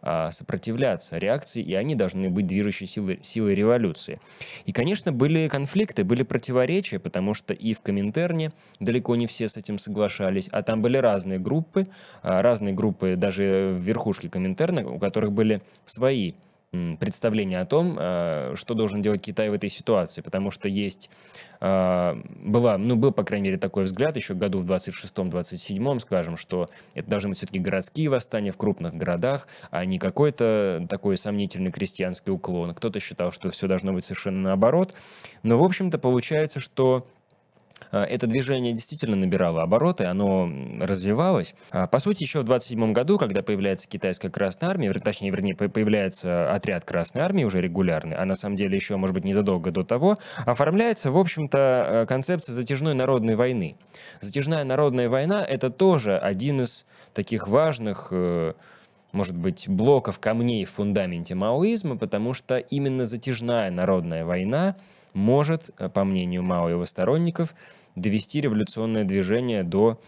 а, 0.06 0.30
сопротивляться 0.30 1.16
реакции, 1.16 1.62
и 1.62 1.74
они 1.74 1.94
должны 1.94 2.28
быть 2.28 2.46
движущей 2.46 2.86
силой, 2.86 3.20
силой 3.22 3.54
революции. 3.54 4.20
И, 4.66 4.72
конечно, 4.72 5.12
были 5.12 5.48
конфликты, 5.48 6.04
были 6.04 6.22
противоречия, 6.22 6.98
потому 6.98 7.34
что 7.34 7.54
и 7.54 7.72
в 7.72 7.80
Коминтерне 7.80 8.52
далеко 8.80 9.16
не 9.16 9.26
все 9.26 9.48
с 9.48 9.56
этим 9.56 9.78
соглашались, 9.78 10.48
а 10.52 10.62
там 10.62 10.82
были 10.82 10.98
разные 10.98 11.38
группы, 11.38 11.86
а, 12.22 12.42
разные 12.42 12.74
группы 12.74 13.16
даже 13.16 13.74
в 13.74 13.80
верхушке 13.80 14.28
Коминтерна, 14.28 14.86
у 14.86 14.98
которых 14.98 15.32
были 15.32 15.62
свои 15.84 16.34
представление 16.98 17.60
о 17.60 17.66
том, 17.66 17.96
э, 17.98 18.54
что 18.56 18.74
должен 18.74 19.02
делать 19.02 19.22
Китай 19.22 19.48
в 19.50 19.54
этой 19.54 19.68
ситуации, 19.68 20.20
потому 20.20 20.50
что 20.50 20.68
есть, 20.68 21.10
э, 21.60 22.14
была, 22.42 22.78
ну, 22.78 22.96
был, 22.96 23.12
по 23.12 23.24
крайней 23.24 23.48
мере, 23.48 23.58
такой 23.58 23.84
взгляд 23.84 24.16
еще 24.16 24.34
году 24.34 24.58
в 24.60 24.70
26-27, 24.70 25.98
скажем, 26.00 26.36
что 26.36 26.68
это 26.94 27.08
должны 27.08 27.30
быть 27.30 27.38
все-таки 27.38 27.58
городские 27.58 28.08
восстания 28.08 28.50
в 28.50 28.56
крупных 28.56 28.94
городах, 28.94 29.48
а 29.70 29.84
не 29.84 29.98
какой-то 29.98 30.86
такой 30.88 31.16
сомнительный 31.16 31.72
крестьянский 31.72 32.32
уклон. 32.32 32.74
Кто-то 32.74 33.00
считал, 33.00 33.32
что 33.32 33.50
все 33.50 33.66
должно 33.66 33.92
быть 33.92 34.04
совершенно 34.04 34.40
наоборот. 34.40 34.94
Но, 35.42 35.58
в 35.58 35.64
общем-то, 35.64 35.98
получается, 35.98 36.60
что 36.60 37.06
это 37.90 38.26
движение 38.26 38.72
действительно 38.72 39.16
набирало 39.16 39.62
обороты, 39.62 40.04
оно 40.04 40.50
развивалось. 40.80 41.54
А, 41.70 41.86
по 41.86 41.98
сути, 41.98 42.22
еще 42.22 42.40
в 42.40 42.44
27 42.44 42.92
году, 42.92 43.18
когда 43.18 43.42
появляется 43.42 43.88
китайская 43.88 44.30
Красная 44.30 44.70
Армия, 44.70 44.92
точнее, 44.92 45.30
вернее, 45.30 45.54
появляется 45.54 46.52
отряд 46.52 46.84
Красной 46.84 47.22
Армии 47.22 47.44
уже 47.44 47.60
регулярный, 47.60 48.16
а 48.16 48.24
на 48.24 48.34
самом 48.34 48.56
деле 48.56 48.74
еще, 48.74 48.96
может 48.96 49.14
быть, 49.14 49.24
незадолго 49.24 49.70
до 49.70 49.84
того, 49.84 50.18
оформляется, 50.44 51.10
в 51.10 51.18
общем-то, 51.18 51.58
э, 51.58 52.06
концепция 52.06 52.52
затяжной 52.52 52.94
народной 52.94 53.36
войны. 53.36 53.76
Затяжная 54.20 54.64
народная 54.64 55.08
война— 55.08 55.44
это 55.48 55.70
тоже 55.70 56.18
один 56.18 56.62
из 56.62 56.86
таких 57.12 57.48
важных 57.48 58.08
э, 58.10 58.54
может 59.12 59.36
быть, 59.36 59.68
блоков 59.68 60.18
камней 60.18 60.64
в 60.64 60.72
фундаменте 60.72 61.36
маоизма, 61.36 61.96
потому 61.96 62.34
что 62.34 62.58
именно 62.58 63.06
затяжная 63.06 63.70
народная 63.70 64.24
война 64.24 64.74
может, 65.14 65.70
по 65.94 66.04
мнению 66.04 66.42
Мао 66.42 66.68
и 66.68 66.72
его 66.72 66.84
сторонников, 66.84 67.54
довести 67.96 68.40
революционное 68.40 69.04
движение 69.04 69.62
до 69.62 70.00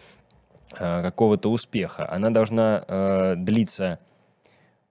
э, 0.73 1.01
какого-то 1.01 1.49
успеха. 1.51 2.09
Она 2.11 2.29
должна 2.29 2.83
э, 2.87 3.35
длиться 3.37 3.99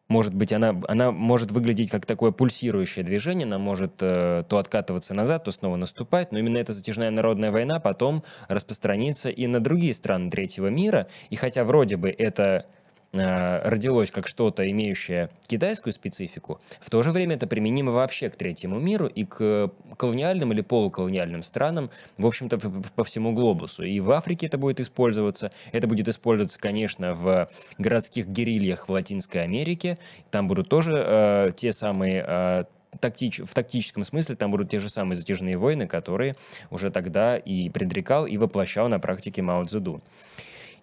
может 0.08 0.34
быть, 0.34 0.52
она, 0.52 0.80
она 0.86 1.10
может 1.10 1.50
выглядеть 1.50 1.90
как 1.90 2.06
такое 2.06 2.30
пульсирующее 2.30 3.04
движение, 3.04 3.44
она 3.44 3.58
может 3.58 3.94
э, 4.00 4.44
то 4.48 4.58
откатываться 4.58 5.14
назад, 5.14 5.44
то 5.44 5.50
снова 5.50 5.74
наступать, 5.74 6.30
но 6.30 6.38
именно 6.38 6.58
эта 6.58 6.72
затяжная 6.72 7.10
народная 7.10 7.50
война 7.50 7.80
потом 7.80 8.22
распространится 8.46 9.30
и 9.30 9.48
на 9.48 9.58
другие 9.58 9.94
страны 9.94 10.30
третьего 10.30 10.68
мира, 10.68 11.08
и 11.30 11.34
хотя 11.34 11.64
вроде 11.64 11.96
бы 11.96 12.08
это 12.08 12.66
Э, 12.66 12.75
родилось 13.12 14.10
как 14.10 14.28
что-то, 14.28 14.68
имеющее 14.70 15.30
китайскую 15.46 15.92
специфику, 15.92 16.60
в 16.80 16.90
то 16.90 17.02
же 17.02 17.10
время 17.10 17.36
это 17.36 17.46
применимо 17.46 17.92
вообще 17.92 18.28
к 18.28 18.36
третьему 18.36 18.78
миру 18.78 19.06
и 19.06 19.24
к 19.24 19.70
колониальным 19.96 20.52
или 20.52 20.60
полуколониальным 20.60 21.42
странам, 21.42 21.90
в 22.18 22.26
общем-то, 22.26 22.58
по 22.58 23.04
всему 23.04 23.32
глобусу. 23.32 23.84
И 23.84 24.00
в 24.00 24.10
Африке 24.10 24.46
это 24.46 24.58
будет 24.58 24.80
использоваться. 24.80 25.52
Это 25.72 25.86
будет 25.86 26.08
использоваться, 26.08 26.58
конечно, 26.58 27.14
в 27.14 27.48
городских 27.78 28.26
герильях 28.26 28.88
в 28.88 28.92
Латинской 28.92 29.42
Америке. 29.42 29.98
Там 30.30 30.48
будут 30.48 30.68
тоже 30.68 30.92
э, 30.96 31.50
те 31.56 31.72
самые 31.72 32.24
э, 32.26 32.64
тактич, 33.00 33.40
в 33.40 33.54
тактическом 33.54 34.04
смысле 34.04 34.36
там 34.36 34.50
будут 34.50 34.70
те 34.70 34.80
же 34.80 34.88
самые 34.88 35.16
затяжные 35.16 35.56
войны, 35.56 35.86
которые 35.86 36.34
уже 36.70 36.90
тогда 36.90 37.36
и 37.36 37.70
предрекал, 37.70 38.26
и 38.26 38.36
воплощал 38.36 38.88
на 38.88 38.98
практике 38.98 39.42
Мао 39.42 39.64
Цзэдун. 39.64 40.02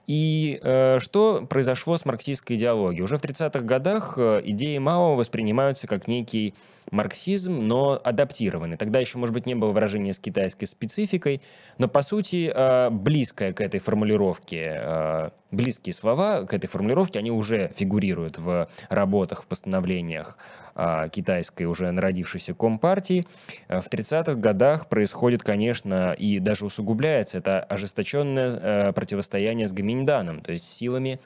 И 0.06 0.60
э, 0.62 1.00
что 1.00 1.46
произошло 1.50 1.98
с 1.98 2.06
марксистской 2.06 2.58
идеологией? 2.58 3.04
Уже 3.04 3.18
в 3.18 3.24
30-х 3.24 3.62
годах 3.62 4.16
э, 4.18 4.42
идеи 4.44 4.78
Мао 4.78 5.16
воспринимаются 5.16 5.88
как 5.88 6.08
некий 6.08 6.54
марксизм, 6.94 7.68
но 7.68 8.00
адаптированный. 8.02 8.78
Тогда 8.78 9.00
еще, 9.00 9.18
может 9.18 9.34
быть, 9.34 9.46
не 9.46 9.56
было 9.56 9.72
выражения 9.72 10.14
с 10.14 10.20
китайской 10.20 10.66
спецификой, 10.66 11.42
но, 11.78 11.88
по 11.88 12.02
сути, 12.02 12.52
э, 12.54 12.90
близкое 12.92 13.52
к 13.52 13.62
этой 13.62 13.80
формулировке, 13.80 14.78
э, 14.78 15.30
близкие 15.52 15.94
слова 15.94 16.46
к 16.46 16.54
этой 16.54 16.68
формулировке, 16.68 17.20
они 17.20 17.32
уже 17.32 17.72
фигурируют 17.76 18.38
в 18.38 18.70
работах, 18.90 19.44
в 19.44 19.48
постановлениях 19.48 20.38
а, 20.76 21.08
китайской 21.08 21.66
уже 21.66 21.92
народившейся 21.92 22.56
компартии. 22.56 23.28
Э, 23.68 23.80
в 23.80 23.90
30-х 23.90 24.34
годах 24.36 24.90
происходит, 24.90 25.44
конечно, 25.44 26.14
и 26.14 26.40
даже 26.40 26.66
усугубляется 26.66 27.38
это 27.38 27.60
ожесточенное 27.60 28.60
э, 28.90 28.94
противостояние 28.94 29.68
с 29.68 29.74
Гаминьданом, 29.74 30.42
то 30.42 30.52
есть 30.52 30.66
силами 30.66 31.20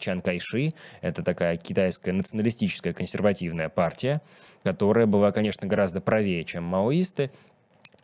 Чан 0.00 0.20
Кайши. 0.20 0.72
Это 1.00 1.22
такая 1.22 1.56
китайская 1.56 2.12
националистическая 2.12 2.92
консервативная 2.92 3.68
партия, 3.68 4.20
которая 4.64 5.06
была, 5.08 5.32
конечно, 5.32 5.66
гораздо 5.66 6.00
правее, 6.00 6.44
чем 6.44 6.64
маоисты, 6.64 7.30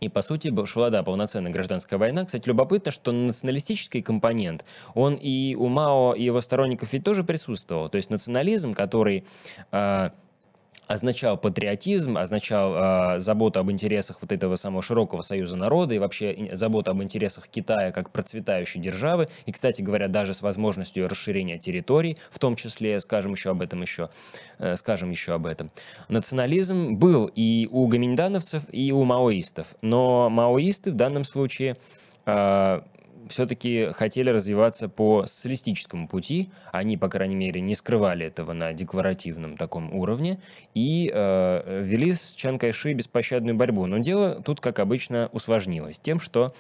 и, 0.01 0.09
по 0.09 0.23
сути, 0.23 0.53
шла, 0.67 0.91
да, 0.91 1.03
полноценная 1.03 1.53
гражданская 1.53 1.99
война. 1.99 2.25
Кстати, 2.25 2.49
любопытно, 2.49 2.91
что 2.91 3.13
националистический 3.13 4.03
компонент, 4.03 4.65
он 4.95 5.15
и 5.15 5.55
у 5.55 5.69
Мао, 5.69 6.15
и 6.15 6.25
его 6.25 6.41
сторонников 6.41 6.93
ведь 6.93 7.05
тоже 7.05 7.25
присутствовал. 7.25 7.89
То 7.89 7.97
есть 7.97 8.11
национализм, 8.11 8.75
который 8.75 9.25
э, 9.73 10.11
означал 10.87 11.37
патриотизм, 11.37 12.17
означал 12.17 13.17
э, 13.17 13.21
заботу 13.21 13.61
об 13.61 13.71
интересах 13.71 14.19
вот 14.21 14.33
этого 14.33 14.57
самого 14.57 14.83
широкого 14.83 15.23
союза 15.23 15.57
народа 15.57 15.95
и 15.95 15.99
вообще 15.99 16.51
заботу 16.53 16.91
об 16.91 17.03
интересах 17.03 17.49
Китая 17.49 17.93
как 17.93 18.11
процветающей 18.11 18.81
державы. 18.81 19.29
И, 19.47 19.53
кстати 19.53 19.83
говоря, 19.83 20.09
даже 20.09 20.35
с 20.35 20.43
возможностью 20.43 21.09
расширения 21.09 21.59
территорий, 21.59 22.19
в 22.31 22.39
том 22.39 22.57
числе, 22.57 23.01
скажем 23.01 23.33
еще 23.33 23.51
об 23.51 23.63
этом 23.63 23.83
еще, 23.83 24.11
э, 24.59 24.77
скажем 24.77 25.11
еще 25.11 25.35
об 25.35 25.47
этом. 25.47 25.71
Национализм 26.09 26.95
был 26.97 27.31
и 27.35 27.69
у 27.71 27.87
гоминдановцев, 27.87 28.63
и 28.71 28.93
у 28.93 29.05
маоистов. 29.05 29.75
Но 29.83 30.29
маоисты 30.31 30.93
в 30.93 30.97
данном 30.97 31.25
случае 31.25 31.77
э, 32.27 32.81
все-таки 33.29 33.91
хотели 33.93 34.31
развиваться 34.31 34.89
по 34.89 35.25
социалистическому 35.25 36.09
пути. 36.09 36.51
Они, 36.73 36.97
по 36.97 37.09
крайней 37.09 37.35
мере, 37.35 37.61
не 37.61 37.75
скрывали 37.75 38.27
этого 38.27 38.53
на 38.53 38.73
декларативном 38.73 39.57
таком 39.57 39.95
уровне 39.95 40.41
и 40.75 41.11
э, 41.13 41.83
вели 41.83 42.15
с 42.15 42.33
Чан 42.33 42.59
Кайши 42.59 42.93
беспощадную 42.93 43.57
борьбу. 43.57 43.87
Но 43.87 43.99
дело 43.99 44.43
тут, 44.45 44.61
как 44.61 44.79
обычно, 44.79 45.29
усложнилось 45.33 45.99
тем, 45.99 46.21
что 46.21 46.55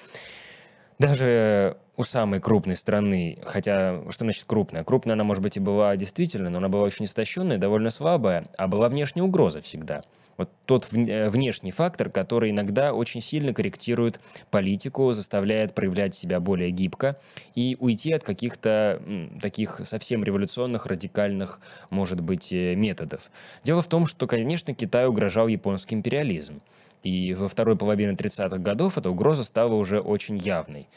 даже 0.98 1.76
у 1.96 2.04
самой 2.04 2.40
крупной 2.40 2.76
страны, 2.76 3.38
хотя 3.44 4.02
что 4.10 4.24
значит 4.24 4.44
крупная? 4.46 4.84
Крупная 4.84 5.14
она, 5.14 5.24
может 5.24 5.42
быть, 5.42 5.56
и 5.56 5.60
была 5.60 5.96
действительно, 5.96 6.50
но 6.50 6.58
она 6.58 6.68
была 6.68 6.82
очень 6.82 7.04
истощенная, 7.04 7.58
довольно 7.58 7.90
слабая, 7.90 8.46
а 8.58 8.66
была 8.68 8.88
внешняя 8.88 9.22
угроза 9.22 9.60
всегда. 9.60 10.02
Вот 10.36 10.50
тот 10.66 10.88
э, 10.92 11.28
внешний 11.28 11.70
фактор, 11.70 12.10
который 12.10 12.50
иногда 12.50 12.92
очень 12.92 13.20
сильно 13.20 13.54
корректирует 13.54 14.20
политику, 14.50 15.12
заставляет 15.12 15.74
проявлять 15.74 16.14
себя 16.14 16.40
более 16.40 16.70
гибко 16.70 17.16
и 17.54 17.76
уйти 17.78 18.12
от 18.12 18.24
каких-то 18.24 19.00
таких 19.40 19.80
совсем 19.84 20.24
революционных, 20.24 20.86
радикальных, 20.86 21.60
может 21.90 22.20
быть, 22.20 22.52
э, 22.52 22.74
методов. 22.74 23.30
Дело 23.62 23.82
в 23.82 23.88
том, 23.88 24.06
что, 24.06 24.26
конечно, 24.26 24.74
Китаю 24.74 25.10
угрожал 25.10 25.46
японский 25.46 25.94
империализм. 25.94 26.60
И 27.04 27.34
во 27.34 27.46
второй 27.46 27.76
половине 27.76 28.14
30-х 28.14 28.58
годов 28.58 28.98
эта 28.98 29.10
угроза 29.10 29.44
стала 29.44 29.74
уже 29.74 30.00
очень 30.00 30.38
явной. 30.38 30.88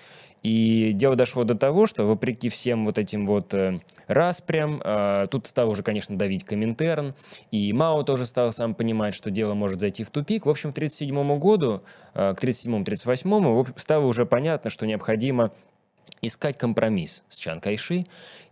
И 0.44 0.92
дело 0.94 1.16
дошло 1.16 1.44
до 1.44 1.56
того, 1.56 1.88
что 1.88 2.06
вопреки 2.06 2.48
всем 2.50 2.86
вот 2.86 2.98
этим 2.98 3.26
вот 3.26 3.54
э, 3.54 3.82
распрям, 4.08 4.82
э, 4.84 5.28
тут 5.30 5.48
стал 5.48 5.70
уже, 5.70 5.84
конечно, 5.84 6.18
давить 6.18 6.46
Коминтерн, 6.46 7.16
и 7.52 7.74
Мао 7.74 8.04
тоже 8.04 8.26
стал 8.26 8.52
сам 8.52 8.76
понимать, 8.76 9.14
что 9.14 9.32
дело 9.32 9.56
может 9.56 9.82
зайти 9.82 10.04
в 10.04 10.10
тупик. 10.10 10.46
В 10.46 10.50
общем, 10.50 10.72
к 10.72 10.78
1937 10.78 11.40
году, 11.40 11.82
э, 12.14 12.34
к 12.36 12.44
1937-1938 12.44 13.74
стало 13.78 14.06
уже 14.06 14.26
понятно, 14.26 14.70
что 14.70 14.86
необходимо 14.86 15.52
искать 16.22 16.58
компромисс 16.58 17.24
с 17.30 17.38
Чан 17.38 17.60
Кайши, 17.60 18.06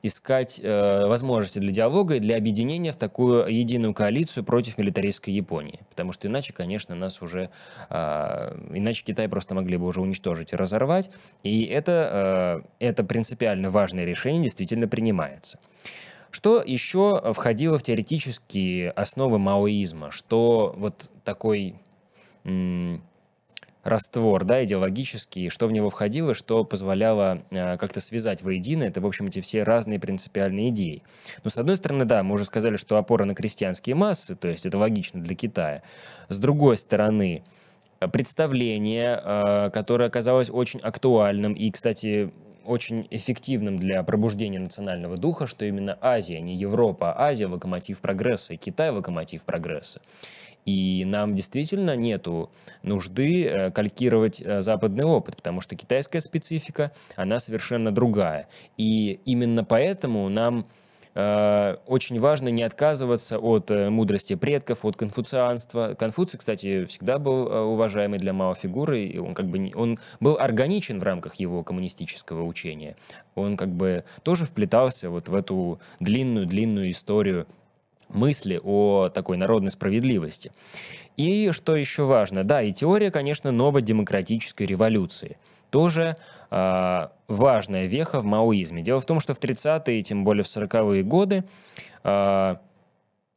искать 0.03 0.59
э, 0.62 1.07
возможности 1.07 1.59
для 1.59 1.71
диалога 1.71 2.15
и 2.15 2.19
для 2.19 2.38
объединения 2.38 2.91
в 2.91 2.95
такую 2.95 3.47
единую 3.47 3.93
коалицию 3.93 4.43
против 4.43 4.77
милитаристской 4.77 5.33
Японии. 5.33 5.79
Потому 5.89 6.12
что 6.12 6.27
иначе, 6.27 6.53
конечно, 6.53 6.95
нас 6.95 7.21
уже... 7.21 7.50
Э, 7.89 8.55
иначе 8.71 9.03
Китай 9.03 9.27
просто 9.27 9.55
могли 9.55 9.77
бы 9.77 9.85
уже 9.85 10.01
уничтожить 10.01 10.53
и 10.53 10.55
разорвать. 10.55 11.09
И 11.43 11.63
это, 11.65 12.63
э, 12.79 12.85
это 12.88 13.03
принципиально 13.03 13.69
важное 13.69 14.05
решение 14.05 14.43
действительно 14.43 14.88
принимается. 14.88 15.59
Что 16.29 16.62
еще 16.62 17.33
входило 17.33 17.77
в 17.77 17.83
теоретические 17.83 18.91
основы 18.91 19.39
маоизма? 19.39 20.12
Что 20.12 20.75
вот 20.77 21.09
такой 21.24 21.75
раствор, 23.85 24.43
да, 24.43 24.63
идеологический, 24.63 25.49
что 25.49 25.67
в 25.67 25.71
него 25.71 25.89
входило, 25.89 26.33
что 26.33 26.63
позволяло 26.65 27.43
э, 27.51 27.77
как-то 27.77 28.01
связать 28.01 28.41
воедино, 28.41 28.83
это, 28.83 28.99
в 28.99 29.05
общем, 29.05 29.27
эти 29.27 29.41
все 29.41 29.63
разные 29.63 29.99
принципиальные 29.99 30.69
идеи. 30.69 31.03
Но, 31.43 31.51
с 31.51 31.57
одной 31.57 31.75
стороны, 31.75 32.03
да, 32.03 32.23
мы 32.23 32.33
уже 32.33 32.45
сказали, 32.45 32.77
что 32.77 32.97
опора 32.97 33.25
на 33.25 33.35
крестьянские 33.35 33.95
массы, 33.95 34.35
то 34.35 34.47
есть 34.47 34.65
это 34.65 34.77
логично 34.79 35.21
для 35.21 35.35
Китая. 35.35 35.83
С 36.29 36.39
другой 36.39 36.77
стороны, 36.77 37.43
представление, 38.11 39.21
э, 39.23 39.69
которое 39.69 40.05
оказалось 40.09 40.49
очень 40.49 40.79
актуальным 40.79 41.53
и, 41.53 41.69
кстати, 41.69 42.31
очень 42.65 43.07
эффективным 43.11 43.77
для 43.77 44.01
пробуждения 44.01 44.59
национального 44.59 45.15
духа, 45.17 45.45
что 45.45 45.63
именно 45.63 45.95
Азия, 46.01 46.41
не 46.41 46.55
Европа, 46.55 47.13
а 47.13 47.27
Азия– 47.27 47.45
локомотив 47.47 47.99
прогресса, 47.99 48.55
и 48.55 48.57
Китай– 48.57 48.89
локомотив 48.91 49.43
прогресса. 49.43 50.01
И 50.65 51.05
нам 51.05 51.36
действительно 51.36 51.95
нету 51.95 52.50
нужды 52.81 53.45
э, 53.45 53.72
калькировать 53.72 54.41
э, 54.41 54.62
западный 54.62 55.05
опыт, 55.05 55.36
потому 55.36 55.62
что 55.62 55.75
китайская 55.75 56.22
специфика, 56.22 56.91
она 57.15 57.38
совершенно 57.38 57.91
другая. 57.93 58.48
И 58.75 59.19
именно 59.25 59.63
поэтому 59.63 60.27
нам 60.27 60.65
э, 61.13 61.75
очень 61.86 62.19
важно 62.19 62.50
не 62.50 62.63
отказываться 62.63 63.38
от 63.38 63.69
мудрости 63.69 64.34
предков, 64.34 64.86
от 64.86 64.95
конфуцианства. 64.95 65.93
Конфуций, 65.93 66.39
кстати, 66.39 66.86
всегда 66.86 67.19
был 67.19 67.45
уважаемый 67.74 68.17
для 68.17 68.34
Мао 68.34 68.55
фигурой, 68.55 69.05
и 69.05 69.19
он 69.19 69.36
как 69.36 69.45
бы 69.45 69.72
он 69.75 70.00
был 70.19 70.36
органичен 70.39 71.00
в 71.00 71.03
рамках 71.03 71.36
его 71.36 71.63
коммунистического 71.63 72.43
учения. 72.43 72.95
Он 73.36 73.55
как 73.55 73.69
бы 73.69 74.03
тоже 74.24 74.45
вплетался 74.45 75.12
вот 75.12 75.29
в 75.29 75.36
эту 75.36 75.79
длинную-длинную 76.00 76.89
историю 76.89 77.45
мысли 78.09 78.59
о 78.63 79.09
такой 79.09 79.38
народной 79.38 79.71
справедливости. 79.71 80.51
И 81.17 81.51
что 81.51 81.75
еще 81.75 82.03
важно, 82.03 82.43
да, 82.43 82.62
и 82.62 82.74
теория, 82.74 83.12
конечно, 83.12 83.51
новой 83.51 83.81
демократической 83.81 84.63
революции. 84.63 85.38
Тоже 85.69 86.17
э, 86.51 87.07
важная 87.27 87.85
веха 87.85 88.19
в 88.19 88.25
маоизме. 88.25 88.81
Дело 88.81 89.00
в 89.00 89.05
том, 89.05 89.19
что 89.19 89.33
в 89.33 89.41
30-е, 89.41 90.03
тем 90.03 90.24
более 90.24 90.43
в 90.43 90.47
40-е 90.47 91.03
годы, 91.03 91.43
э, 92.03 92.55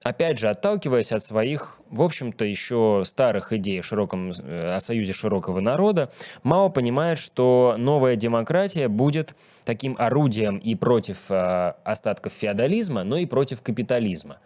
опять 0.02 0.38
же, 0.38 0.48
отталкиваясь 0.48 1.12
от 1.12 1.22
своих, 1.22 1.78
в 1.90 2.02
общем-то, 2.02 2.44
еще 2.44 3.02
старых 3.04 3.52
идей 3.52 3.80
о, 3.80 3.82
широком, 3.82 4.30
э, 4.30 4.74
о 4.76 4.80
союзе 4.80 5.12
широкого 5.12 5.60
народа, 5.60 6.10
Мао 6.42 6.68
понимает, 6.70 7.18
что 7.18 7.76
новая 7.78 8.16
демократия 8.16 8.88
будет 8.88 9.34
таким 9.64 9.96
орудием 9.98 10.58
и 10.58 10.74
против 10.74 11.30
э, 11.30 11.74
остатков 11.84 12.32
феодализма, 12.32 13.04
но 13.04 13.16
и 13.16 13.26
против 13.26 13.62
капитализма. 13.62 14.38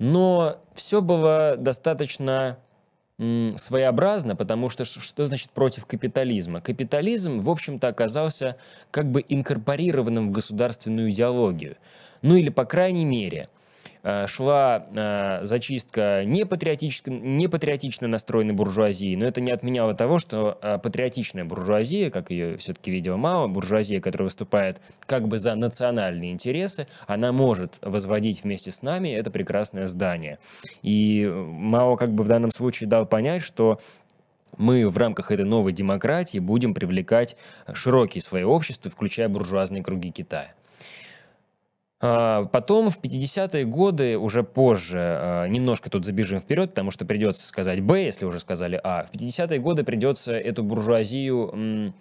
Но 0.00 0.56
все 0.74 1.02
было 1.02 1.56
достаточно 1.58 2.58
своеобразно, 3.18 4.34
потому 4.34 4.70
что 4.70 4.86
что 4.86 5.26
значит 5.26 5.50
против 5.50 5.84
капитализма? 5.84 6.62
Капитализм, 6.62 7.40
в 7.40 7.50
общем-то, 7.50 7.86
оказался 7.88 8.56
как 8.90 9.10
бы 9.10 9.22
инкорпорированным 9.28 10.30
в 10.30 10.32
государственную 10.32 11.10
идеологию. 11.10 11.76
Ну 12.22 12.34
или, 12.34 12.48
по 12.48 12.64
крайней 12.64 13.04
мере, 13.04 13.50
шла 14.26 14.86
э, 14.94 15.44
зачистка 15.44 16.24
не, 16.24 16.40
не 16.40 17.48
патриотично 17.48 18.08
настроенной 18.08 18.54
буржуазии, 18.54 19.14
но 19.14 19.26
это 19.26 19.40
не 19.40 19.52
отменяло 19.52 19.94
того, 19.94 20.18
что 20.18 20.58
э, 20.62 20.78
патриотичная 20.78 21.44
буржуазия, 21.44 22.10
как 22.10 22.30
ее 22.30 22.56
все-таки 22.56 22.90
видела 22.90 23.16
Мао, 23.16 23.48
буржуазия, 23.48 24.00
которая 24.00 24.24
выступает 24.24 24.80
как 25.06 25.28
бы 25.28 25.38
за 25.38 25.54
национальные 25.54 26.32
интересы, 26.32 26.86
она 27.06 27.32
может 27.32 27.78
возводить 27.82 28.42
вместе 28.44 28.72
с 28.72 28.82
нами 28.82 29.10
это 29.10 29.30
прекрасное 29.30 29.86
здание. 29.86 30.38
И 30.82 31.26
Мао 31.26 31.96
как 31.96 32.12
бы 32.12 32.24
в 32.24 32.28
данном 32.28 32.52
случае 32.52 32.88
дал 32.88 33.04
понять, 33.04 33.42
что 33.42 33.80
мы 34.56 34.88
в 34.88 34.96
рамках 34.96 35.30
этой 35.30 35.44
новой 35.44 35.72
демократии 35.72 36.38
будем 36.38 36.74
привлекать 36.74 37.36
широкие 37.72 38.22
свои 38.22 38.44
общества, 38.44 38.90
включая 38.90 39.28
буржуазные 39.28 39.82
круги 39.82 40.10
Китая. 40.10 40.54
А, 42.02 42.46
потом 42.46 42.90
в 42.90 42.98
50-е 43.00 43.64
годы, 43.64 44.16
уже 44.16 44.42
позже, 44.42 44.98
а, 44.98 45.46
немножко 45.46 45.90
тут 45.90 46.04
забежим 46.04 46.40
вперед, 46.40 46.70
потому 46.70 46.90
что 46.90 47.04
придется 47.04 47.46
сказать 47.46 47.80
«Б», 47.80 48.04
если 48.04 48.24
уже 48.24 48.40
сказали 48.40 48.80
«А». 48.82 49.04
В 49.12 49.16
50-е 49.16 49.58
годы 49.58 49.84
придется 49.84 50.32
эту 50.32 50.62
буржуазию, 50.62 51.92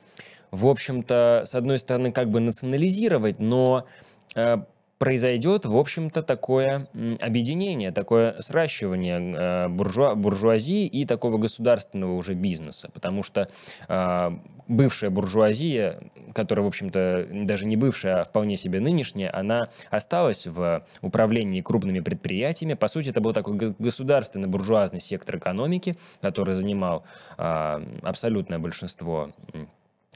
в 0.51 0.67
общем-то, 0.67 1.43
с 1.45 1.53
одной 1.53 1.79
стороны, 1.79 2.11
как 2.11 2.29
бы 2.29 2.39
национализировать, 2.39 3.39
но 3.39 3.85
а, 4.35 4.65
произойдет, 4.99 5.65
в 5.65 5.75
общем-то, 5.75 6.21
такое 6.21 6.87
объединение, 7.19 7.91
такое 7.91 8.39
сращивание 8.39 9.19
э, 9.19 9.67
буржуа, 9.69 10.13
буржуазии 10.13 10.85
и 10.85 11.05
такого 11.05 11.37
государственного 11.37 12.13
уже 12.13 12.33
бизнеса, 12.33 12.89
потому 12.93 13.23
что 13.23 13.49
э, 13.87 14.31
бывшая 14.67 15.09
буржуазия, 15.09 16.01
которая, 16.35 16.65
в 16.65 16.67
общем-то, 16.67 17.27
даже 17.31 17.65
не 17.65 17.77
бывшая, 17.77 18.19
а 18.19 18.23
вполне 18.25 18.57
себе 18.57 18.81
нынешняя, 18.81 19.33
она 19.33 19.69
осталась 19.89 20.45
в 20.45 20.85
управлении 21.01 21.61
крупными 21.61 22.01
предприятиями. 22.01 22.73
По 22.73 22.89
сути, 22.89 23.09
это 23.09 23.21
был 23.21 23.33
такой 23.33 23.55
государственный 23.79 24.49
буржуазный 24.49 24.99
сектор 24.99 25.37
экономики, 25.37 25.97
который 26.21 26.53
занимал 26.53 27.05
э, 27.37 27.85
абсолютное 28.03 28.59
большинство 28.59 29.31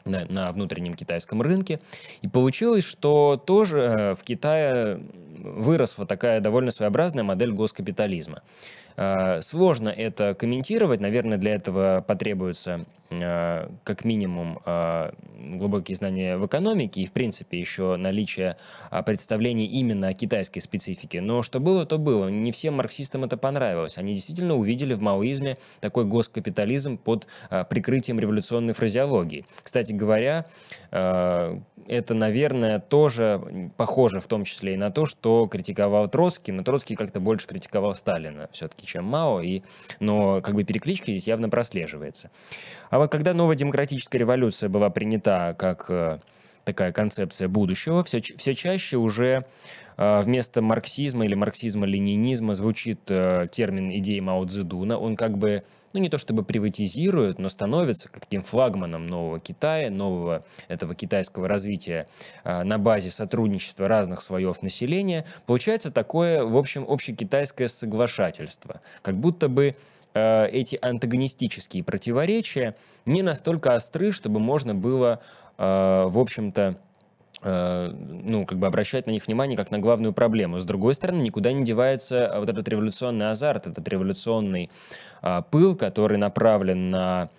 на, 0.05 0.25
на 0.29 0.51
внутреннем 0.51 0.95
китайском 0.95 1.41
рынке. 1.41 1.79
И 2.21 2.27
получилось, 2.27 2.83
что 2.83 3.41
тоже 3.43 3.79
э, 3.79 4.15
в 4.15 4.23
Китае 4.23 4.99
выросла 5.39 6.05
такая 6.05 6.39
довольно 6.39 6.71
своеобразная 6.71 7.23
модель 7.23 7.51
госкапитализма. 7.51 8.41
Э, 8.95 9.41
сложно 9.41 9.89
это 9.89 10.33
комментировать, 10.33 10.99
наверное, 10.99 11.37
для 11.37 11.55
этого 11.55 12.03
потребуется 12.05 12.85
как 13.19 14.05
минимум 14.05 14.59
э, 14.65 15.11
глубокие 15.57 15.95
знания 15.95 16.37
в 16.37 16.45
экономике 16.45 17.01
и, 17.01 17.05
в 17.05 17.11
принципе, 17.11 17.59
еще 17.59 17.95
наличие 17.95 18.57
представлений 19.05 19.65
именно 19.65 20.09
о 20.09 20.13
китайской 20.13 20.59
специфике. 20.59 21.21
Но 21.21 21.41
что 21.41 21.59
было, 21.59 21.85
то 21.85 21.97
было. 21.97 22.27
Не 22.29 22.51
всем 22.51 22.75
марксистам 22.75 23.23
это 23.23 23.37
понравилось. 23.37 23.97
Они 23.97 24.13
действительно 24.13 24.55
увидели 24.55 24.93
в 24.93 25.01
маоизме 25.01 25.57
такой 25.79 26.05
госкапитализм 26.05 26.97
под 26.97 27.27
прикрытием 27.69 28.19
революционной 28.19 28.73
фразеологии. 28.73 29.45
Кстати 29.61 29.91
говоря, 29.91 30.45
это, 30.91 32.13
наверное, 32.13 32.79
тоже 32.79 33.71
похоже 33.77 34.19
в 34.19 34.27
том 34.27 34.45
числе 34.45 34.75
и 34.75 34.77
на 34.77 34.91
то, 34.91 35.05
что 35.05 35.47
критиковал 35.47 36.07
Троцкий, 36.07 36.51
но 36.51 36.63
Троцкий 36.63 36.95
как-то 36.95 37.19
больше 37.19 37.47
критиковал 37.47 37.95
Сталина 37.95 38.47
все-таки, 38.51 38.85
чем 38.85 39.05
Мао, 39.05 39.41
и, 39.41 39.63
но 39.99 40.41
как 40.41 40.55
бы 40.55 40.63
перекличка 40.63 41.07
здесь 41.07 41.27
явно 41.27 41.49
прослеживается. 41.49 42.29
А 42.89 42.99
вот 43.03 43.11
когда 43.11 43.33
новая 43.33 43.55
демократическая 43.55 44.17
революция 44.17 44.69
была 44.69 44.89
принята 44.89 45.55
как 45.57 45.85
э, 45.89 46.19
такая 46.63 46.93
концепция 46.93 47.49
будущего, 47.49 48.03
все, 48.03 48.21
все 48.21 48.55
чаще 48.55 48.95
уже 48.95 49.41
э, 49.97 50.21
вместо 50.21 50.61
марксизма 50.61 51.25
или 51.25 51.35
марксизма-ленинизма 51.35 52.53
звучит 52.53 53.01
э, 53.09 53.45
термин 53.51 53.91
идеи 53.97 54.21
Мао 54.21 54.45
Цзэдуна. 54.45 54.97
Он 54.97 55.17
как 55.17 55.37
бы 55.37 55.63
ну 55.91 55.99
не 55.99 56.09
то 56.09 56.17
чтобы 56.17 56.43
приватизирует, 56.43 57.39
но 57.39 57.49
становится 57.49 58.09
таким 58.09 58.41
флагманом 58.41 59.05
нового 59.05 59.39
Китая, 59.39 59.91
нового 59.91 60.45
этого 60.69 60.95
китайского 60.95 61.47
развития 61.47 62.07
на 62.43 62.79
базе 62.79 63.11
сотрудничества 63.11 63.87
разных 63.87 64.23
слоев 64.23 64.63
населения, 64.63 65.25
получается 65.45 65.91
такое, 65.91 66.43
в 66.45 66.57
общем, 66.57 66.85
общекитайское 66.87 67.67
соглашательство. 67.67 68.81
Как 69.03 69.17
будто 69.17 69.49
бы 69.49 69.75
э, 70.13 70.47
эти 70.47 70.77
антагонистические 70.81 71.83
противоречия 71.83 72.75
не 73.05 73.21
настолько 73.21 73.75
остры, 73.75 74.11
чтобы 74.11 74.39
можно 74.39 74.75
было, 74.75 75.21
э, 75.57 75.63
в 76.07 76.19
общем-то, 76.19 76.77
Э, 77.45 77.91
ну, 77.91 78.45
как 78.45 78.57
бы 78.57 78.67
обращать 78.67 79.05
на 79.05 79.11
них 79.11 79.27
внимание 79.27 79.57
как 79.57 79.69
на 79.69 79.79
главную 79.79 80.13
проблему. 80.13 80.59
С 80.59 80.63
другой 80.63 80.95
стороны, 80.95 81.21
никуда 81.21 81.51
не 81.51 81.63
девается 81.63 82.33
вот 82.37 82.49
этот 82.49 82.67
революционный 82.69 83.31
азарт, 83.31 83.67
этот 83.67 83.85
революционный 83.89 84.71
а, 85.21 85.41
пыл, 85.41 85.75
который 85.75 86.17
направлен 86.17 86.89
на 86.89 87.29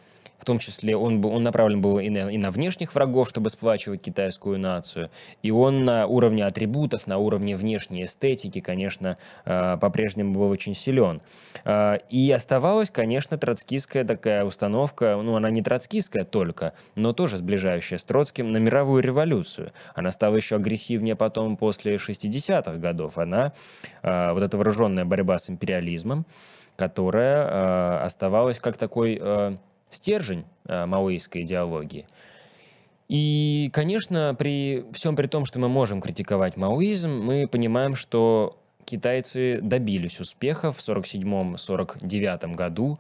в 0.44 0.46
том 0.46 0.58
числе 0.58 0.94
он, 0.94 1.22
был, 1.22 1.32
он 1.32 1.42
направлен 1.42 1.80
был 1.80 1.98
и 1.98 2.10
на, 2.10 2.30
и 2.30 2.36
на 2.36 2.50
внешних 2.50 2.94
врагов, 2.94 3.30
чтобы 3.30 3.48
сплачивать 3.48 4.02
китайскую 4.02 4.58
нацию, 4.58 5.10
и 5.42 5.50
он 5.50 5.84
на 5.84 6.06
уровне 6.06 6.44
атрибутов, 6.44 7.06
на 7.06 7.16
уровне 7.16 7.56
внешней 7.56 8.04
эстетики, 8.04 8.60
конечно, 8.60 9.16
э, 9.46 9.78
по-прежнему 9.80 10.34
был 10.34 10.50
очень 10.50 10.74
силен. 10.74 11.22
Э, 11.64 11.96
и 12.10 12.30
оставалась, 12.30 12.90
конечно, 12.90 13.38
троцкистская 13.38 14.04
такая 14.04 14.44
установка, 14.44 15.18
ну, 15.22 15.34
она 15.34 15.48
не 15.48 15.62
троцкистская 15.62 16.24
только, 16.24 16.74
но 16.94 17.14
тоже 17.14 17.38
сближающая 17.38 17.96
с 17.96 18.04
Троцким 18.04 18.52
на 18.52 18.58
мировую 18.58 19.02
революцию. 19.02 19.72
Она 19.94 20.10
стала 20.10 20.36
еще 20.36 20.56
агрессивнее 20.56 21.16
потом 21.16 21.56
после 21.56 21.96
60-х 21.96 22.74
годов. 22.74 23.16
Она, 23.16 23.54
э, 24.02 24.32
вот 24.32 24.42
эта 24.42 24.58
вооруженная 24.58 25.06
борьба 25.06 25.38
с 25.38 25.48
империализмом, 25.48 26.26
которая 26.76 28.04
оставалась 28.04 28.58
как 28.58 28.76
такой 28.76 29.18
стержень 29.94 30.44
э, 30.66 30.86
маоистской 30.86 31.42
идеологии. 31.42 32.06
И, 33.08 33.70
конечно, 33.72 34.34
при 34.38 34.84
всем 34.92 35.14
при 35.14 35.26
том, 35.26 35.44
что 35.44 35.58
мы 35.58 35.68
можем 35.68 36.00
критиковать 36.00 36.56
маоизм, 36.56 37.10
мы 37.10 37.46
понимаем, 37.46 37.94
что 37.94 38.58
китайцы 38.84 39.60
добились 39.62 40.20
успеха 40.20 40.72
в 40.72 40.78
1947-1949 40.78 42.54
году. 42.54 42.98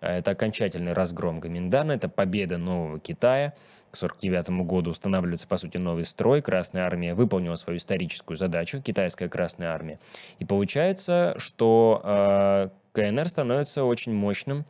Это 0.00 0.32
окончательный 0.32 0.92
разгром 0.92 1.40
Гаминдана, 1.40 1.92
это 1.92 2.08
победа 2.08 2.58
нового 2.58 3.00
Китая. 3.00 3.54
К 3.90 3.96
1949 3.96 4.66
году 4.66 4.90
устанавливается, 4.90 5.48
по 5.48 5.56
сути, 5.56 5.78
новый 5.78 6.04
строй. 6.04 6.42
Красная 6.42 6.84
армия 6.84 7.14
выполнила 7.14 7.54
свою 7.54 7.78
историческую 7.78 8.36
задачу, 8.36 8.82
китайская 8.82 9.28
Красная 9.30 9.70
армия. 9.70 9.98
И 10.38 10.44
получается, 10.44 11.34
что 11.38 12.02
э, 12.04 12.68
КНР 12.92 13.28
становится 13.28 13.84
очень 13.84 14.12
мощным 14.12 14.66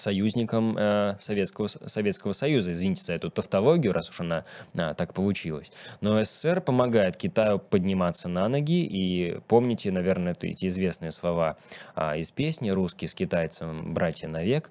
союзником 0.00 0.76
э, 0.78 1.16
Советского, 1.18 1.66
Советского 1.66 2.32
Союза. 2.32 2.72
Извините 2.72 3.02
за 3.02 3.14
эту 3.14 3.30
тавтологию, 3.30 3.92
раз 3.92 4.10
уж 4.10 4.20
она 4.20 4.44
а, 4.74 4.94
так 4.94 5.14
получилась. 5.14 5.72
Но 6.00 6.22
СССР 6.22 6.60
помогает 6.60 7.16
Китаю 7.16 7.58
подниматься 7.58 8.28
на 8.28 8.48
ноги. 8.48 8.84
И 8.84 9.38
помните, 9.48 9.90
наверное, 9.90 10.36
эти 10.40 10.66
известные 10.66 11.12
слова 11.12 11.56
а, 11.94 12.16
из 12.16 12.30
песни 12.30 12.70
«Русский 12.70 13.06
с 13.06 13.14
китайцем, 13.14 13.94
братья 13.94 14.28
навек» 14.28 14.70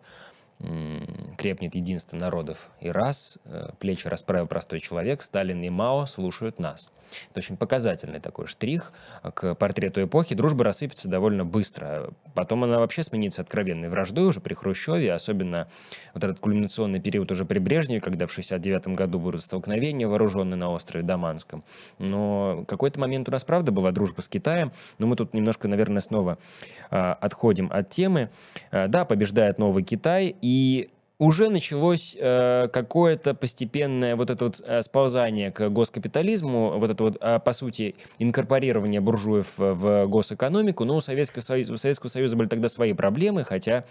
крепнет 1.37 1.75
единство 1.75 2.17
народов. 2.17 2.69
И 2.79 2.89
раз, 2.89 3.37
э, 3.45 3.69
плечи 3.79 4.07
расправил 4.07 4.47
простой 4.47 4.79
человек, 4.79 5.21
Сталин 5.21 5.61
и 5.61 5.69
Мао 5.69 6.05
слушают 6.05 6.59
нас. 6.59 6.89
Это 7.31 7.39
очень 7.39 7.57
показательный 7.57 8.19
такой 8.19 8.47
штрих 8.47 8.91
к 9.33 9.55
портрету 9.55 10.03
эпохи. 10.03 10.35
Дружба 10.35 10.63
рассыпется 10.65 11.07
довольно 11.07 11.45
быстро. 11.45 12.09
Потом 12.33 12.63
она 12.63 12.79
вообще 12.79 13.03
сменится 13.03 13.41
откровенной 13.41 13.89
враждой 13.89 14.25
уже 14.25 14.39
при 14.39 14.53
Хрущеве, 14.53 15.13
особенно 15.13 15.67
вот 16.13 16.23
этот 16.23 16.39
кульминационный 16.39 16.99
период 16.99 17.31
уже 17.31 17.45
при 17.45 17.59
Брежневе, 17.59 18.01
когда 18.01 18.27
в 18.27 18.33
69 18.33 18.87
году 18.89 19.19
будут 19.19 19.41
столкновения 19.41 20.07
вооруженные 20.07 20.57
на 20.57 20.69
острове 20.69 21.03
Даманском. 21.03 21.63
Но 21.99 22.65
какой-то 22.67 22.99
момент 22.99 23.29
у 23.29 23.31
нас, 23.31 23.43
правда, 23.43 23.71
была 23.71 23.91
дружба 23.91 24.21
с 24.21 24.27
Китаем, 24.27 24.71
но 24.97 25.07
мы 25.07 25.15
тут 25.15 25.33
немножко, 25.33 25.67
наверное, 25.67 26.01
снова 26.01 26.37
э, 26.91 26.95
отходим 26.97 27.69
от 27.71 27.89
темы. 27.89 28.29
Э, 28.71 28.87
да, 28.87 29.05
побеждает 29.05 29.57
новый 29.57 29.83
Китай, 29.83 30.35
и 30.47 30.89
уже 31.19 31.49
началось 31.49 32.15
э, 32.17 32.69
какое-то 32.71 33.33
постепенное 33.33 34.15
вот 34.15 34.29
это 34.29 34.45
вот 34.45 34.61
э, 34.65 34.81
сползание 34.81 35.51
к 35.51 35.67
госкапитализму, 35.69 36.77
вот 36.77 36.89
это 36.89 37.03
вот, 37.03 37.17
э, 37.19 37.39
по 37.39 37.51
сути, 37.51 37.95
инкорпорирование 38.19 39.01
буржуев 39.01 39.53
в 39.57 40.05
госэкономику. 40.05 40.85
Но 40.85 40.95
у 40.95 40.99
Советского 41.01 41.41
Союза, 41.41 41.73
у 41.73 41.77
Советского 41.77 42.09
Союза 42.09 42.37
были 42.37 42.47
тогда 42.47 42.69
свои 42.69 42.93
проблемы, 42.93 43.43
хотя 43.43 43.83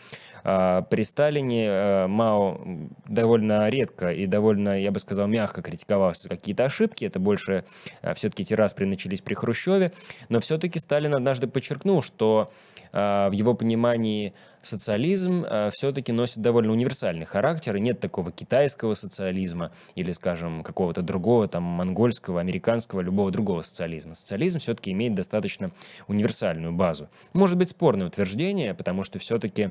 э, 0.44 0.82
при 0.88 1.02
Сталине 1.02 1.66
э, 1.66 2.06
Мао 2.06 2.58
довольно 3.06 3.68
редко 3.68 4.12
и 4.12 4.26
довольно, 4.26 4.80
я 4.80 4.90
бы 4.90 4.98
сказал, 4.98 5.26
мягко 5.26 5.60
критиковался 5.60 6.30
какие-то 6.30 6.64
ошибки. 6.64 7.04
Это 7.04 7.18
больше 7.18 7.64
э, 8.00 8.14
все-таки 8.14 8.44
эти 8.44 8.54
распри 8.54 8.86
начались 8.86 9.20
при 9.20 9.34
Хрущеве. 9.34 9.92
Но 10.30 10.40
все-таки 10.40 10.78
Сталин 10.78 11.14
однажды 11.14 11.48
подчеркнул, 11.48 12.02
что 12.02 12.50
э, 12.92 13.28
в 13.28 13.32
его 13.32 13.52
понимании 13.54 14.32
социализм 14.66 15.44
э, 15.44 15.70
все-таки 15.72 16.12
носит 16.12 16.38
довольно 16.38 16.72
универсальный 16.72 17.24
характер, 17.24 17.76
и 17.76 17.80
нет 17.80 18.00
такого 18.00 18.32
китайского 18.32 18.94
социализма 18.94 19.70
или, 19.94 20.12
скажем, 20.12 20.62
какого-то 20.62 21.02
другого, 21.02 21.46
там, 21.46 21.62
монгольского, 21.62 22.40
американского, 22.40 23.00
любого 23.00 23.30
другого 23.30 23.62
социализма. 23.62 24.14
Социализм 24.14 24.58
все-таки 24.58 24.92
имеет 24.92 25.14
достаточно 25.14 25.70
универсальную 26.08 26.72
базу. 26.72 27.08
Может 27.32 27.56
быть 27.56 27.70
спорное 27.70 28.06
утверждение, 28.06 28.74
потому 28.74 29.02
что 29.02 29.18
все-таки 29.18 29.70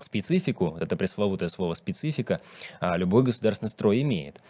специфику, 0.00 0.76
это 0.80 0.96
пресловутое 0.96 1.48
слово 1.48 1.74
специфика, 1.74 2.40
а, 2.80 2.96
любой 2.96 3.22
государственный 3.22 3.68
строй 3.68 4.02
имеет. 4.02 4.40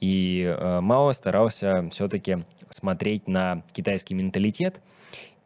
И 0.00 0.42
э, 0.42 0.80
Мао 0.80 1.12
старался 1.12 1.88
все-таки 1.90 2.44
смотреть 2.70 3.26
на 3.26 3.62
китайский 3.72 4.14
менталитет 4.14 4.80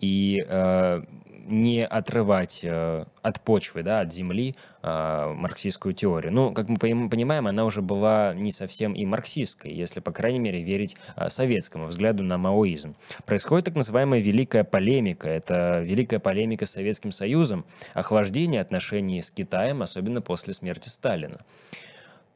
и 0.00 0.44
э, 0.46 1.02
не 1.44 1.85
отрывать 1.85 2.61
э, 2.62 3.05
от 3.22 3.40
почвы, 3.40 3.83
да, 3.83 4.00
от 4.00 4.12
земли 4.12 4.55
э, 4.83 5.33
марксистскую 5.35 5.94
теорию. 5.94 6.33
Ну, 6.33 6.52
как 6.52 6.68
мы 6.68 6.76
понимаем, 6.76 7.46
она 7.46 7.64
уже 7.64 7.83
была 7.83 8.35
не 8.35 8.52
совсем 8.52 8.92
и 8.92 9.05
марксистской, 9.05 9.72
если, 9.72 10.00
по 10.00 10.12
крайней 10.12 10.38
мере, 10.38 10.62
верить 10.62 10.96
э, 11.16 11.28
советскому 11.28 11.87
взгляду 11.87 12.22
на 12.22 12.38
маоизм. 12.38 12.94
Происходит 13.26 13.66
так 13.66 13.74
называемая 13.74 14.20
великая 14.20 14.64
полемика. 14.64 15.28
Это 15.28 15.81
великая 15.81 16.18
полемика 16.18 16.66
с 16.66 16.72
Советским 16.72 17.12
Союзом, 17.12 17.64
охлаждение 17.94 18.61
отношений 18.61 19.22
с 19.22 19.31
Китаем, 19.31 19.83
особенно 19.83 20.20
после 20.20 20.52
смерти 20.52 20.88
Сталина. 20.88 21.40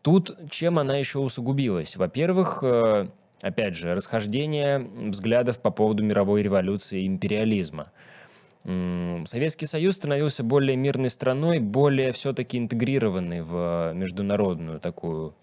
Тут 0.02 0.38
чем 0.50 0.78
она 0.78 0.96
еще 0.96 1.18
усугубилась? 1.18 1.96
Во-первых, 1.96 2.60
э, 2.62 3.08
опять 3.42 3.74
же, 3.74 3.94
расхождение 3.94 4.78
взглядов 4.78 5.58
по 5.58 5.70
поводу 5.70 6.02
мировой 6.02 6.42
революции 6.42 7.02
и 7.02 7.06
империализма. 7.06 7.92
Советский 9.26 9.66
Союз 9.66 9.94
становился 9.94 10.42
более 10.42 10.76
мирной 10.76 11.10
страной, 11.10 11.60
более 11.60 12.12
все-таки 12.12 12.58
интегрированной 12.58 13.42
в 13.42 13.92
международную 13.94 14.80
такую 14.80 15.34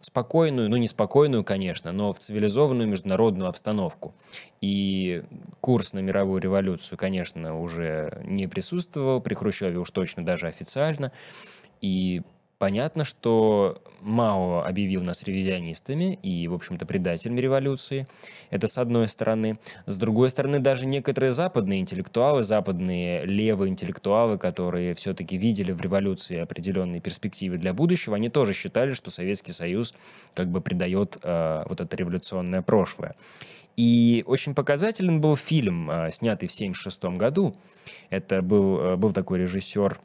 спокойную, 0.00 0.70
ну 0.70 0.76
не 0.76 0.86
спокойную, 0.86 1.42
конечно, 1.42 1.90
но 1.90 2.12
в 2.12 2.18
цивилизованную 2.20 2.86
международную 2.86 3.48
обстановку. 3.48 4.14
И 4.60 5.24
курс 5.60 5.94
на 5.94 5.98
мировую 5.98 6.40
революцию, 6.40 6.96
конечно, 6.96 7.58
уже 7.60 8.22
не 8.24 8.46
присутствовал, 8.46 9.20
при 9.20 9.34
Хрущеве 9.34 9.78
уж 9.78 9.90
точно 9.90 10.24
даже 10.24 10.46
официально. 10.46 11.10
И 11.80 12.22
Понятно, 12.58 13.04
что 13.04 13.82
Мао 14.00 14.62
объявил 14.62 15.02
нас 15.02 15.22
ревизионистами 15.24 16.18
и, 16.22 16.48
в 16.48 16.54
общем-то, 16.54 16.86
предателями 16.86 17.38
революции. 17.40 18.06
Это 18.48 18.66
с 18.66 18.78
одной 18.78 19.08
стороны. 19.08 19.56
С 19.84 19.98
другой 19.98 20.30
стороны, 20.30 20.58
даже 20.58 20.86
некоторые 20.86 21.32
западные 21.32 21.80
интеллектуалы, 21.80 22.42
западные 22.42 23.26
левые 23.26 23.70
интеллектуалы, 23.70 24.38
которые 24.38 24.94
все-таки 24.94 25.36
видели 25.36 25.72
в 25.72 25.82
революции 25.82 26.38
определенные 26.38 27.02
перспективы 27.02 27.58
для 27.58 27.74
будущего, 27.74 28.16
они 28.16 28.30
тоже 28.30 28.54
считали, 28.54 28.92
что 28.92 29.10
Советский 29.10 29.52
Союз 29.52 29.92
как 30.32 30.48
бы 30.48 30.62
предает 30.62 31.18
э, 31.22 31.64
вот 31.68 31.82
это 31.82 31.94
революционное 31.94 32.62
прошлое. 32.62 33.16
И 33.76 34.24
очень 34.26 34.54
показателен 34.54 35.20
был 35.20 35.36
фильм, 35.36 35.90
э, 35.90 36.10
снятый 36.10 36.48
в 36.48 36.54
1976 36.54 37.18
году. 37.18 37.54
Это 38.08 38.40
был, 38.40 38.80
э, 38.80 38.96
был 38.96 39.12
такой 39.12 39.40
режиссер 39.40 40.00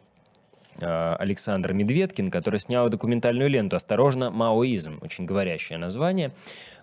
Александр 0.84 1.74
Медведкин, 1.74 2.30
который 2.30 2.60
снял 2.60 2.90
документальную 2.90 3.50
ленту 3.50 3.76
«Осторожно, 3.76 4.32
маоизм», 4.32 5.00
очень 5.02 5.26
говорящее 5.26 5.78
название, 5.78 6.32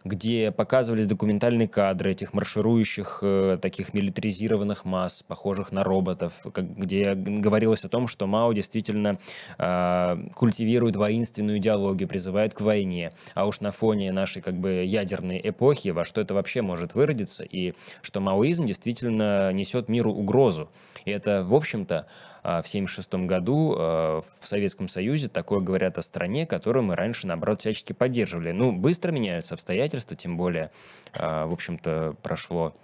где 0.04 0.50
показывались 0.50 1.06
документальные 1.06 1.68
кадры 1.68 2.12
этих 2.12 2.32
марширующих 2.32 3.18
э, 3.22 3.58
таких 3.60 3.94
милитаризированных 3.94 4.84
масс, 4.84 5.22
похожих 5.22 5.72
на 5.72 5.84
роботов, 5.84 6.34
где 6.44 7.14
говорилось 7.14 7.84
о 7.84 7.88
том, 7.88 8.08
что 8.08 8.26
Мао 8.26 8.52
действительно 8.52 9.18
э, 9.58 10.16
культивирует 10.34 10.96
воинственную 10.96 11.58
идеологию, 11.58 12.08
призывает 12.08 12.54
к 12.54 12.60
войне, 12.60 13.12
а 13.34 13.46
уж 13.46 13.60
на 13.60 13.70
фоне 13.70 14.12
нашей 14.12 14.42
как 14.42 14.54
бы 14.54 14.84
ядерной 14.84 15.40
эпохи, 15.42 15.88
во 15.88 16.04
что 16.04 16.20
это 16.20 16.34
вообще 16.34 16.62
может 16.62 16.94
выродиться, 16.94 17.42
и 17.42 17.74
что 18.02 18.20
маоизм 18.20 18.66
действительно 18.66 19.52
несет 19.52 19.88
миру 19.88 20.12
угрозу. 20.12 20.70
И 21.04 21.10
это, 21.10 21.44
в 21.44 21.54
общем-то, 21.54 21.98
а, 21.98 22.06
в 22.56 22.68
1976 22.68 23.14
году 23.26 23.74
а, 23.76 24.22
в 24.40 24.46
Советском 24.46 24.88
Союзе 24.88 25.28
такое 25.28 25.60
говорят 25.60 25.98
о 25.98 26.02
стране, 26.02 26.46
которую 26.46 26.84
мы 26.84 26.96
раньше, 26.96 27.26
наоборот, 27.26 27.60
всячески 27.60 27.92
поддерживали. 27.92 28.52
Ну, 28.52 28.72
быстро 28.72 29.12
меняются 29.12 29.54
обстоятельства, 29.54 30.16
тем 30.16 30.36
более, 30.36 30.70
а, 31.12 31.46
в 31.46 31.52
общем-то, 31.52 32.16
прошло 32.22 32.74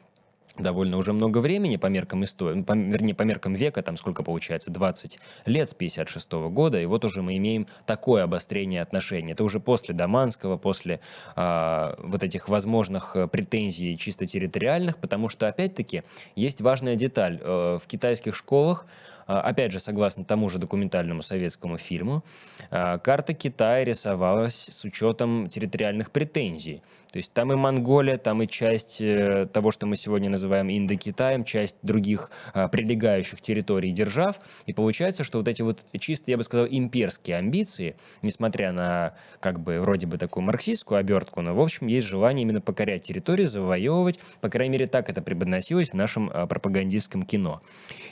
довольно 0.59 0.96
уже 0.98 1.12
много 1.12 1.38
времени 1.38 1.77
по 1.77 1.87
меркам 1.87 2.22
истории, 2.24 2.59
ну, 2.59 2.64
по, 2.64 2.74
вернее, 2.74 3.14
по 3.14 3.22
меркам 3.22 3.55
века, 3.55 3.83
там 3.83 3.96
сколько 3.96 4.22
получается, 4.22 4.70
20 4.70 5.18
лет 5.46 5.70
с 5.70 5.74
56 5.74 6.33
-го 6.33 6.50
года, 6.50 6.81
и 6.81 6.87
вот 6.87 7.05
уже 7.05 7.22
мы 7.22 7.37
имеем 7.37 7.66
такое 7.87 8.22
обострение 8.22 8.83
отношений. 8.83 9.33
Это 9.33 9.44
уже 9.44 9.59
после 9.61 9.94
Даманского, 9.94 10.57
после 10.57 11.00
э, 11.35 11.94
вот 11.98 12.22
этих 12.22 12.48
возможных 12.48 13.16
э, 13.16 13.27
претензий 13.27 13.96
чисто 13.96 14.27
территориальных, 14.27 14.98
потому 14.98 15.29
что, 15.29 15.48
опять-таки, 15.48 16.03
есть 16.37 16.61
важная 16.61 16.94
деталь. 16.94 17.40
Э, 17.42 17.79
в 17.83 17.87
китайских 17.88 18.37
школах 18.37 18.87
а, 18.87 18.92
опять 19.26 19.72
же, 19.72 19.80
согласно 19.80 20.24
тому 20.24 20.48
же 20.48 20.58
документальному 20.58 21.22
советскому 21.22 21.78
фильму, 21.78 22.24
а, 22.70 22.98
карта 22.98 23.34
Китая 23.34 23.84
рисовалась 23.84 24.68
с 24.70 24.84
учетом 24.84 25.48
территориальных 25.48 26.10
претензий. 26.10 26.82
То 27.12 27.18
есть 27.18 27.32
там 27.32 27.52
и 27.52 27.54
Монголия, 27.54 28.18
там 28.18 28.42
и 28.42 28.48
часть 28.48 29.00
э, 29.00 29.46
того, 29.52 29.70
что 29.70 29.87
мы 29.87 29.94
сегодня 29.94 30.28
называем 30.28 30.68
Индокитаем, 30.68 31.44
часть 31.44 31.76
других 31.82 32.28
а, 32.52 32.66
прилегающих 32.66 33.40
территорий 33.40 33.92
держав. 33.92 34.40
И 34.66 34.72
получается, 34.72 35.22
что 35.22 35.38
вот 35.38 35.46
эти 35.46 35.62
вот 35.62 35.87
чисто, 36.00 36.32
я 36.32 36.37
бы 36.37 36.42
сказал, 36.42 36.66
имперские 36.68 37.37
амбиции, 37.37 37.94
несмотря 38.22 38.72
на 38.72 39.14
как 39.38 39.60
бы 39.60 39.78
вроде 39.78 40.08
бы 40.08 40.18
такую 40.18 40.42
марксистскую 40.42 40.98
обертку, 40.98 41.40
но 41.40 41.54
в 41.54 41.60
общем 41.60 41.87
есть 41.87 42.08
желание 42.08 42.42
именно 42.42 42.60
покорять 42.60 43.04
территории, 43.04 43.44
завоевывать. 43.44 44.18
По 44.40 44.48
крайней 44.48 44.72
мере, 44.72 44.88
так 44.88 45.08
это 45.08 45.22
преподносилось 45.22 45.90
в 45.90 45.94
нашем 45.94 46.28
пропагандистском 46.48 47.22
кино. 47.22 47.62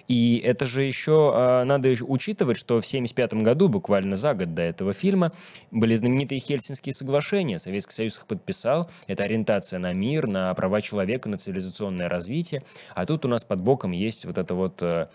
И 0.06 0.40
это 0.44 0.64
же 0.64 0.84
еще 0.84 1.01
надо 1.08 1.94
учитывать, 2.06 2.56
что 2.56 2.74
в 2.74 2.86
1975 2.86 3.34
году, 3.42 3.68
буквально 3.68 4.16
за 4.16 4.34
год 4.34 4.54
до 4.54 4.62
этого 4.62 4.92
фильма, 4.92 5.32
были 5.70 5.94
знаменитые 5.94 6.40
Хельсинские 6.40 6.92
соглашения. 6.92 7.58
Советский 7.58 7.94
Союз 7.94 8.18
их 8.18 8.26
подписал. 8.26 8.90
Это 9.06 9.24
ориентация 9.24 9.78
на 9.78 9.92
мир, 9.92 10.26
на 10.26 10.52
права 10.54 10.80
человека, 10.80 11.28
на 11.28 11.36
цивилизационное 11.36 12.08
развитие. 12.08 12.62
А 12.94 13.06
тут 13.06 13.24
у 13.24 13.28
нас 13.28 13.44
под 13.44 13.60
боком 13.60 13.92
есть 13.92 14.24
вот 14.24 14.38
это 14.38 14.54
вот 14.54 14.82
э, 14.82 15.08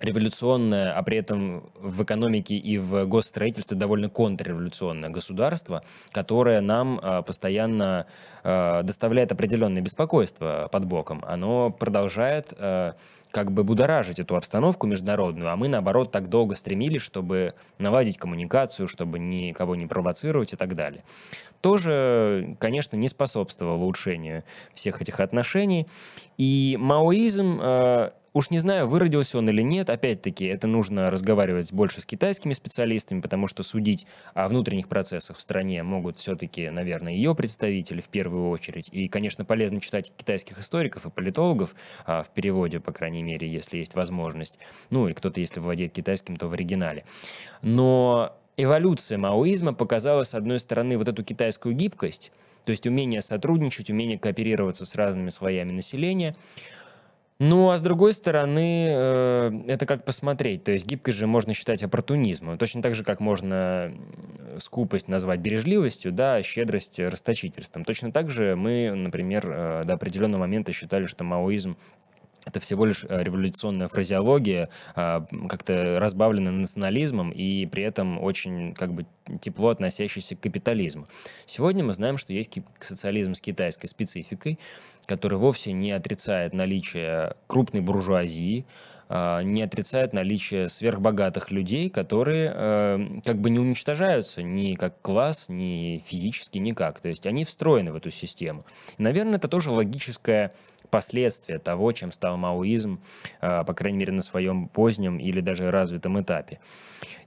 революционное, 0.00 0.92
а 0.92 1.02
при 1.02 1.18
этом 1.18 1.70
в 1.80 2.02
экономике 2.02 2.56
и 2.56 2.78
в 2.78 3.06
госстроительстве 3.06 3.76
довольно 3.76 4.08
контрреволюционное 4.08 5.10
государство, 5.10 5.82
которое 6.12 6.60
нам 6.60 6.98
э, 7.02 7.22
постоянно 7.22 8.06
э, 8.44 8.82
доставляет 8.82 9.32
определенное 9.32 9.82
беспокойство 9.82 10.68
под 10.70 10.84
боком. 10.84 11.24
Оно 11.26 11.70
продолжает 11.70 12.52
как 13.30 13.52
бы 13.52 13.64
будоражить 13.64 14.18
эту 14.18 14.36
обстановку 14.36 14.86
международную, 14.86 15.50
а 15.50 15.56
мы, 15.56 15.68
наоборот, 15.68 16.10
так 16.10 16.28
долго 16.28 16.54
стремились, 16.54 17.02
чтобы 17.02 17.52
наладить 17.78 18.16
коммуникацию, 18.16 18.88
чтобы 18.88 19.18
никого 19.18 19.76
не 19.76 19.86
провоцировать 19.86 20.54
и 20.54 20.56
так 20.56 20.74
далее. 20.74 21.04
Тоже, 21.60 22.56
конечно, 22.58 22.96
не 22.96 23.08
способствовало 23.08 23.76
улучшению 23.76 24.42
всех 24.72 25.02
этих 25.02 25.20
отношений. 25.20 25.86
И 26.38 26.78
маоизм 26.80 27.60
Уж 28.36 28.50
не 28.50 28.58
знаю, 28.58 28.86
выродился 28.86 29.38
он 29.38 29.48
или 29.48 29.62
нет, 29.62 29.88
опять-таки, 29.88 30.44
это 30.44 30.66
нужно 30.66 31.06
разговаривать 31.06 31.72
больше 31.72 32.02
с 32.02 32.04
китайскими 32.04 32.52
специалистами, 32.52 33.22
потому 33.22 33.46
что 33.46 33.62
судить 33.62 34.06
о 34.34 34.48
внутренних 34.48 34.88
процессах 34.88 35.38
в 35.38 35.40
стране 35.40 35.82
могут 35.82 36.18
все-таки, 36.18 36.68
наверное, 36.68 37.14
ее 37.14 37.34
представители 37.34 38.02
в 38.02 38.08
первую 38.08 38.50
очередь. 38.50 38.90
И, 38.92 39.08
конечно, 39.08 39.46
полезно 39.46 39.80
читать 39.80 40.12
китайских 40.14 40.58
историков 40.58 41.06
и 41.06 41.10
политологов 41.10 41.74
а, 42.04 42.22
в 42.22 42.28
переводе, 42.28 42.78
по 42.78 42.92
крайней 42.92 43.22
мере, 43.22 43.50
если 43.50 43.78
есть 43.78 43.94
возможность. 43.94 44.58
Ну, 44.90 45.08
и 45.08 45.14
кто-то, 45.14 45.40
если 45.40 45.58
владеет 45.58 45.94
китайским, 45.94 46.36
то 46.36 46.46
в 46.48 46.52
оригинале. 46.52 47.06
Но 47.62 48.36
эволюция 48.58 49.16
маоизма 49.16 49.72
показала, 49.72 50.24
с 50.24 50.34
одной 50.34 50.58
стороны, 50.58 50.98
вот 50.98 51.08
эту 51.08 51.24
китайскую 51.24 51.74
гибкость, 51.74 52.32
то 52.66 52.70
есть 52.70 52.86
умение 52.86 53.22
сотрудничать, 53.22 53.88
умение 53.88 54.18
кооперироваться 54.18 54.84
с 54.84 54.94
разными 54.94 55.30
слоями 55.30 55.72
населения, 55.72 56.36
ну, 57.38 57.68
а 57.70 57.76
с 57.76 57.82
другой 57.82 58.14
стороны, 58.14 58.88
э, 58.88 59.50
это 59.66 59.84
как 59.84 60.04
посмотреть. 60.04 60.64
То 60.64 60.72
есть 60.72 60.86
гибкость 60.86 61.18
же 61.18 61.26
можно 61.26 61.52
считать 61.52 61.82
оппортунизмом. 61.82 62.56
Точно 62.56 62.80
так 62.80 62.94
же, 62.94 63.04
как 63.04 63.20
можно 63.20 63.92
скупость 64.58 65.08
назвать 65.08 65.40
бережливостью, 65.40 66.12
да, 66.12 66.42
щедрость 66.42 66.98
расточительством. 66.98 67.84
Точно 67.84 68.10
так 68.10 68.30
же 68.30 68.56
мы, 68.56 68.90
например, 68.94 69.46
э, 69.46 69.82
до 69.84 69.94
определенного 69.94 70.40
момента 70.40 70.72
считали, 70.72 71.04
что 71.04 71.24
маоизм 71.24 71.76
это 72.46 72.60
всего 72.60 72.86
лишь 72.86 73.04
э, 73.06 73.22
революционная 73.22 73.88
фразеология, 73.88 74.70
а, 74.94 75.26
как-то 75.48 75.98
разбавленная 75.98 76.52
национализмом 76.52 77.30
и 77.30 77.66
при 77.66 77.82
этом 77.82 78.22
очень 78.22 78.72
как 78.72 78.94
бы 78.94 79.04
тепло 79.40 79.70
относящийся 79.70 80.36
к 80.36 80.40
капитализму. 80.40 81.08
Сегодня 81.44 81.84
мы 81.84 81.92
знаем, 81.92 82.16
что 82.16 82.32
есть 82.32 82.56
социализм 82.80 83.34
с 83.34 83.40
китайской 83.40 83.88
спецификой, 83.88 84.58
который 85.06 85.38
вовсе 85.38 85.72
не 85.72 85.90
отрицает 85.90 86.54
наличие 86.54 87.34
крупной 87.48 87.82
буржуазии, 87.82 88.64
а, 89.08 89.42
не 89.42 89.62
отрицает 89.62 90.12
наличие 90.12 90.68
сверхбогатых 90.68 91.52
людей, 91.52 91.90
которые 91.90 92.52
э, 92.52 93.20
как 93.24 93.40
бы 93.40 93.50
не 93.50 93.60
уничтожаются 93.60 94.42
ни 94.42 94.74
как 94.74 95.00
класс, 95.00 95.48
ни 95.48 96.02
физически, 96.04 96.58
никак. 96.58 97.00
То 97.00 97.08
есть 97.08 97.24
они 97.24 97.44
встроены 97.44 97.92
в 97.92 97.96
эту 97.96 98.10
систему. 98.10 98.64
Наверное, 98.98 99.36
это 99.36 99.46
тоже 99.46 99.70
логическое 99.70 100.52
последствия 100.96 101.58
того, 101.58 101.92
чем 101.92 102.10
стал 102.10 102.38
маоизм, 102.38 103.02
а, 103.42 103.64
по 103.64 103.74
крайней 103.74 103.98
мере, 103.98 104.12
на 104.12 104.22
своем 104.22 104.66
позднем 104.66 105.18
или 105.18 105.42
даже 105.42 105.70
развитом 105.70 106.18
этапе. 106.18 106.58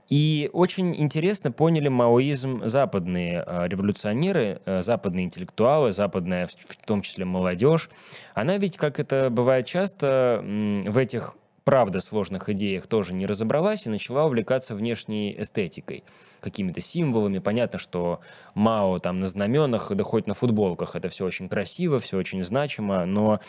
И 0.08 0.50
очень 0.52 1.00
интересно 1.00 1.52
поняли 1.52 1.86
маоизм 1.86 2.66
западные 2.66 3.44
а, 3.46 3.68
революционеры, 3.68 4.60
а, 4.66 4.82
западные 4.82 5.26
интеллектуалы, 5.26 5.92
западная, 5.92 6.48
в 6.48 6.84
том 6.84 7.02
числе 7.02 7.24
молодежь. 7.24 7.90
Она 8.34 8.58
ведь, 8.58 8.76
как 8.76 8.98
это 8.98 9.28
бывает 9.30 9.66
часто, 9.66 10.42
в 10.42 10.98
этих 10.98 11.36
правда 11.64 12.00
сложных 12.00 12.48
идеях 12.48 12.86
тоже 12.86 13.14
не 13.14 13.26
разобралась 13.26 13.86
и 13.86 13.90
начала 13.90 14.24
увлекаться 14.26 14.74
внешней 14.74 15.34
эстетикой, 15.38 16.04
какими-то 16.40 16.80
символами. 16.80 17.38
Понятно, 17.38 17.78
что 17.78 18.20
Мао 18.54 18.98
там 18.98 19.20
на 19.20 19.26
знаменах, 19.26 19.92
да 19.92 20.04
хоть 20.04 20.26
на 20.26 20.34
футболках, 20.34 20.96
это 20.96 21.08
все 21.08 21.24
очень 21.24 21.48
красиво, 21.48 21.98
все 21.98 22.18
очень 22.18 22.42
значимо, 22.44 23.04
но 23.04 23.40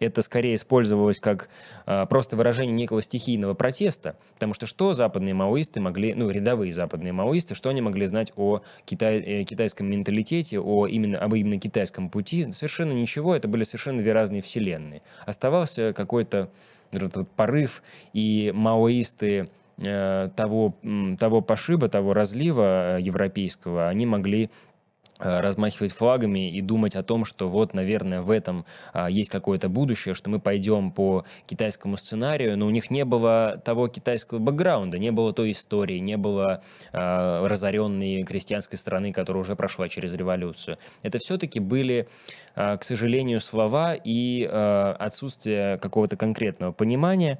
это 0.00 0.22
скорее 0.22 0.54
использовалось 0.54 1.20
как 1.20 1.50
э, 1.86 2.06
просто 2.06 2.36
выражение 2.36 2.74
некого 2.74 3.02
стихийного 3.02 3.54
протеста, 3.54 4.16
потому 4.34 4.54
что 4.54 4.66
что 4.66 4.94
западные 4.94 5.34
маоисты 5.34 5.80
могли, 5.80 6.14
ну, 6.14 6.30
рядовые 6.30 6.72
западные 6.72 7.12
маоисты, 7.12 7.54
что 7.54 7.68
они 7.68 7.82
могли 7.82 8.06
знать 8.06 8.32
о 8.36 8.62
китай, 8.86 9.20
э, 9.20 9.44
китайском 9.44 9.90
менталитете, 9.90 10.58
о 10.58 10.86
именно, 10.86 11.18
об 11.18 11.34
именно 11.34 11.60
китайском 11.60 12.08
пути? 12.08 12.50
Совершенно 12.50 12.92
ничего, 12.92 13.36
это 13.36 13.46
были 13.46 13.62
совершенно 13.62 13.98
две 13.98 14.12
разные 14.12 14.40
вселенные. 14.40 15.02
Оставался 15.26 15.92
какой-то 15.92 16.50
этот 16.92 17.28
порыв, 17.30 17.82
и 18.12 18.52
маоисты 18.54 19.48
э, 19.80 20.28
того, 20.36 20.74
того 21.18 21.40
пошиба, 21.40 21.88
того 21.88 22.14
разлива 22.14 22.98
э, 22.98 23.02
европейского, 23.02 23.88
они 23.88 24.06
могли 24.06 24.50
размахивать 25.20 25.92
флагами 25.92 26.50
и 26.50 26.60
думать 26.60 26.96
о 26.96 27.02
том, 27.02 27.24
что 27.24 27.48
вот, 27.48 27.74
наверное, 27.74 28.22
в 28.22 28.30
этом 28.30 28.64
а, 28.92 29.10
есть 29.10 29.30
какое-то 29.30 29.68
будущее, 29.68 30.14
что 30.14 30.30
мы 30.30 30.40
пойдем 30.40 30.90
по 30.90 31.24
китайскому 31.46 31.96
сценарию, 31.96 32.56
но 32.56 32.66
у 32.66 32.70
них 32.70 32.90
не 32.90 33.04
было 33.04 33.60
того 33.64 33.88
китайского 33.88 34.38
бэкграунда, 34.38 34.98
не 34.98 35.10
было 35.10 35.32
той 35.32 35.52
истории, 35.52 35.98
не 35.98 36.16
было 36.16 36.62
а, 36.92 37.46
разоренной 37.46 38.22
крестьянской 38.22 38.78
страны, 38.78 39.12
которая 39.12 39.42
уже 39.42 39.56
прошла 39.56 39.88
через 39.88 40.14
революцию. 40.14 40.78
Это 41.02 41.18
все-таки 41.18 41.60
были 41.60 42.08
а, 42.54 42.76
к 42.76 42.84
сожалению, 42.84 43.40
слова 43.40 43.94
и 43.94 44.44
отсутствие 44.44 45.78
какого-то 45.78 46.16
конкретного 46.16 46.72
понимания. 46.72 47.38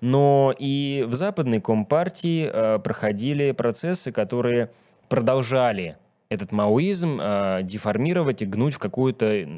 Но 0.00 0.54
и 0.58 1.04
в 1.06 1.14
западной 1.14 1.60
компартии 1.60 2.78
проходили 2.78 3.52
процессы, 3.52 4.12
которые 4.12 4.70
продолжали 5.08 5.96
этот 6.30 6.52
маоизм 6.52 7.18
э, 7.20 7.60
деформировать 7.64 8.40
и 8.40 8.46
гнуть 8.46 8.74
в 8.74 8.78
какую-то, 8.78 9.48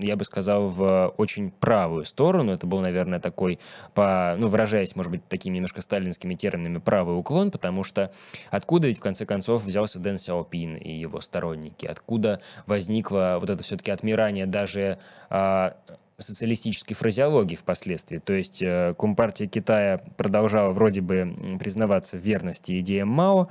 я 0.00 0.16
бы 0.16 0.24
сказал, 0.24 0.70
в 0.70 1.12
очень 1.18 1.50
правую 1.50 2.06
сторону. 2.06 2.52
Это 2.52 2.66
был, 2.66 2.80
наверное, 2.80 3.20
такой, 3.20 3.58
по, 3.92 4.34
ну, 4.38 4.48
выражаясь, 4.48 4.96
может 4.96 5.12
быть, 5.12 5.28
такими 5.28 5.56
немножко 5.56 5.82
сталинскими 5.82 6.34
терминами, 6.34 6.78
правый 6.78 7.18
уклон, 7.18 7.50
потому 7.50 7.84
что 7.84 8.12
откуда 8.50 8.88
ведь, 8.88 8.96
в 8.96 9.02
конце 9.02 9.26
концов, 9.26 9.62
взялся 9.62 9.98
Дэн 10.00 10.16
Сяопин 10.16 10.76
и 10.76 10.90
его 10.90 11.20
сторонники? 11.20 11.84
Откуда 11.84 12.40
возникло 12.64 13.36
вот 13.38 13.50
это 13.50 13.62
все-таки 13.62 13.90
отмирание 13.90 14.46
даже 14.46 14.98
э, 15.28 15.70
социалистической 16.18 16.96
фразеологии 16.96 17.56
впоследствии. 17.56 18.18
То 18.18 18.32
есть 18.32 18.62
э, 18.62 18.94
Компартия 18.98 19.48
Китая 19.48 20.00
продолжала 20.16 20.72
вроде 20.72 21.02
бы 21.02 21.58
признаваться 21.60 22.16
в 22.16 22.20
верности 22.20 22.80
идеям 22.80 23.08
Мао, 23.08 23.50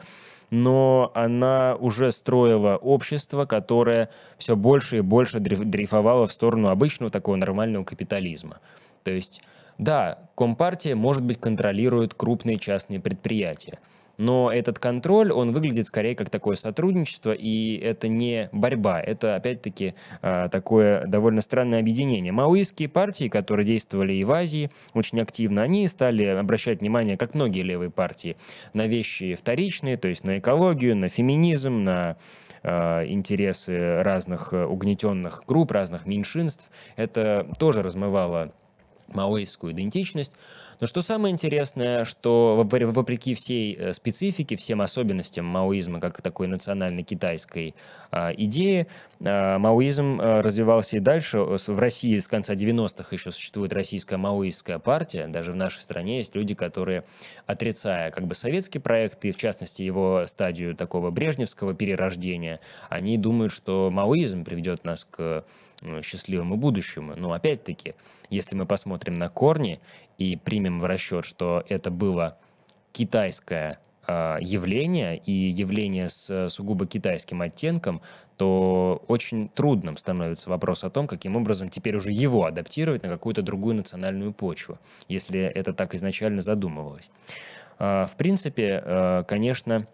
но 0.50 1.12
она 1.16 1.76
уже 1.76 2.12
строила 2.12 2.76
общество, 2.78 3.46
которое 3.46 4.10
все 4.38 4.56
больше 4.56 4.98
и 4.98 5.02
больше 5.02 5.40
дрейфовало 5.40 6.28
в 6.28 6.32
сторону 6.34 6.70
обычного 6.70 7.12
такого 7.12 7.36
нормального 7.36 7.84
капитализма. 7.84 8.60
То 9.04 9.12
есть, 9.12 9.42
да, 9.78 10.20
Компартия, 10.36 10.96
может 10.96 11.24
быть, 11.24 11.40
контролирует 11.40 12.14
крупные 12.14 12.58
частные 12.60 13.00
предприятия– 13.00 13.80
но 14.18 14.52
этот 14.52 14.80
контроль, 14.80 15.32
он 15.32 15.52
выглядит 15.52 15.88
скорее 15.88 16.16
как 16.16 16.30
такое 16.30 16.56
сотрудничество, 16.56 17.32
и 17.32 17.78
это 17.78 18.08
не 18.08 18.50
борьба, 18.52 19.02
это 19.02 19.36
опять-таки 19.36 19.96
а, 20.22 20.50
такое 20.50 21.06
довольно 21.06 21.42
странное 21.42 21.80
объединение. 21.80 22.32
Маоистские 22.32 22.90
партии, 22.90 23.28
которые 23.28 23.66
действовали 23.66 24.14
и 24.14 24.24
в 24.24 24.32
Азии 24.32 24.72
очень 24.94 25.20
активно, 25.20 25.64
они 25.64 25.88
стали 25.88 26.24
обращать 26.26 26.82
внимание, 26.82 27.18
как 27.18 27.36
многие 27.36 27.62
левые 27.62 27.90
партии, 27.90 28.38
на 28.74 28.88
вещи 28.88 29.36
вторичные, 29.36 29.98
то 29.98 30.08
есть 30.08 30.24
на 30.24 30.40
экологию, 30.40 30.96
на 30.96 31.10
феминизм, 31.10 31.84
на 31.84 32.18
а, 32.64 33.06
интересы 33.06 34.02
разных 34.02 34.54
угнетенных 34.54 35.44
групп, 35.48 35.72
разных 35.72 36.06
меньшинств. 36.06 36.70
Это 36.96 37.48
тоже 37.60 37.84
размывало 37.84 38.52
маоистскую 39.08 39.74
идентичность. 39.74 40.34
Но 40.80 40.88
что 40.88 41.02
самое 41.02 41.34
интересное, 41.34 42.06
что 42.06 42.66
вопреки 42.68 43.34
всей 43.36 43.76
э, 43.76 43.94
специфике, 43.94 44.56
всем 44.56 44.82
особенностям 44.82 45.46
маоизма 45.46 46.00
как 46.00 46.22
такой 46.22 46.48
национальной 46.48 47.04
китайской 47.04 47.76
а, 48.12 48.32
идеи, 48.32 48.88
а, 49.24 49.58
маоизм 49.60 50.20
а, 50.22 50.42
развивался 50.42 50.98
и 50.98 51.00
дальше. 51.00 51.40
В 51.40 51.80
России 51.80 52.18
с 52.18 52.28
конца 52.28 52.54
90-х 52.54 53.10
еще 53.12 53.32
существует 53.32 53.74
российская 53.74 54.18
маоистская 54.18 54.80
партия. 54.80 55.28
Даже 55.28 55.52
в 55.52 55.56
нашей 55.56 55.82
стране 55.82 56.20
есть 56.20 56.36
люди, 56.36 56.54
которые, 56.54 57.04
отрицая 57.46 58.12
как 58.12 58.26
бы 58.26 58.36
советский 58.36 58.80
проект 58.80 59.24
и, 59.26 59.32
в 59.32 59.38
частности, 59.38 59.82
его 59.82 60.26
стадию 60.28 60.76
такого 60.76 61.12
брежневского 61.12 61.74
перерождения, 61.74 62.60
они 62.90 63.18
думают, 63.18 63.52
что 63.52 63.90
маоизм 63.92 64.44
приведет 64.44 64.84
нас 64.84 65.06
к 65.10 65.44
ну, 65.82 66.02
счастливому 66.02 66.56
будущему. 66.56 67.16
Но 67.18 67.34
опять-таки, 67.34 67.96
если 68.30 68.56
мы 68.56 68.66
посмотрим 68.66 69.16
на 69.16 69.30
корни 69.30 69.80
и 70.18 70.36
примем 70.38 70.80
в 70.80 70.86
расчет, 70.86 71.26
что 71.26 71.64
это 71.68 71.92
было 71.92 72.38
китайское 72.92 73.80
э, 74.08 74.38
явление 74.42 75.18
и 75.18 75.32
явление 75.32 76.10
с 76.10 76.50
сугубо 76.50 76.88
китайским 76.88 77.42
оттенком, 77.42 78.02
то 78.38 79.04
очень 79.08 79.50
трудным 79.50 79.98
становится 79.98 80.50
вопрос 80.50 80.84
о 80.84 80.90
том, 80.90 81.08
каким 81.08 81.36
образом 81.36 81.70
теперь 81.70 81.96
уже 81.96 82.12
его 82.12 82.46
адаптировать 82.46 83.04
на 83.04 83.10
какую-то 83.10 83.42
другую 83.42 83.76
национальную 83.76 84.34
почву, 84.34 84.78
если 85.08 85.40
это 85.40 85.74
так 85.74 85.96
изначально 85.96 86.42
задумывалось. 86.42 87.10
Э, 87.80 88.06
в 88.06 88.16
принципе, 88.18 88.82
э, 88.84 89.24
конечно, 89.28 89.88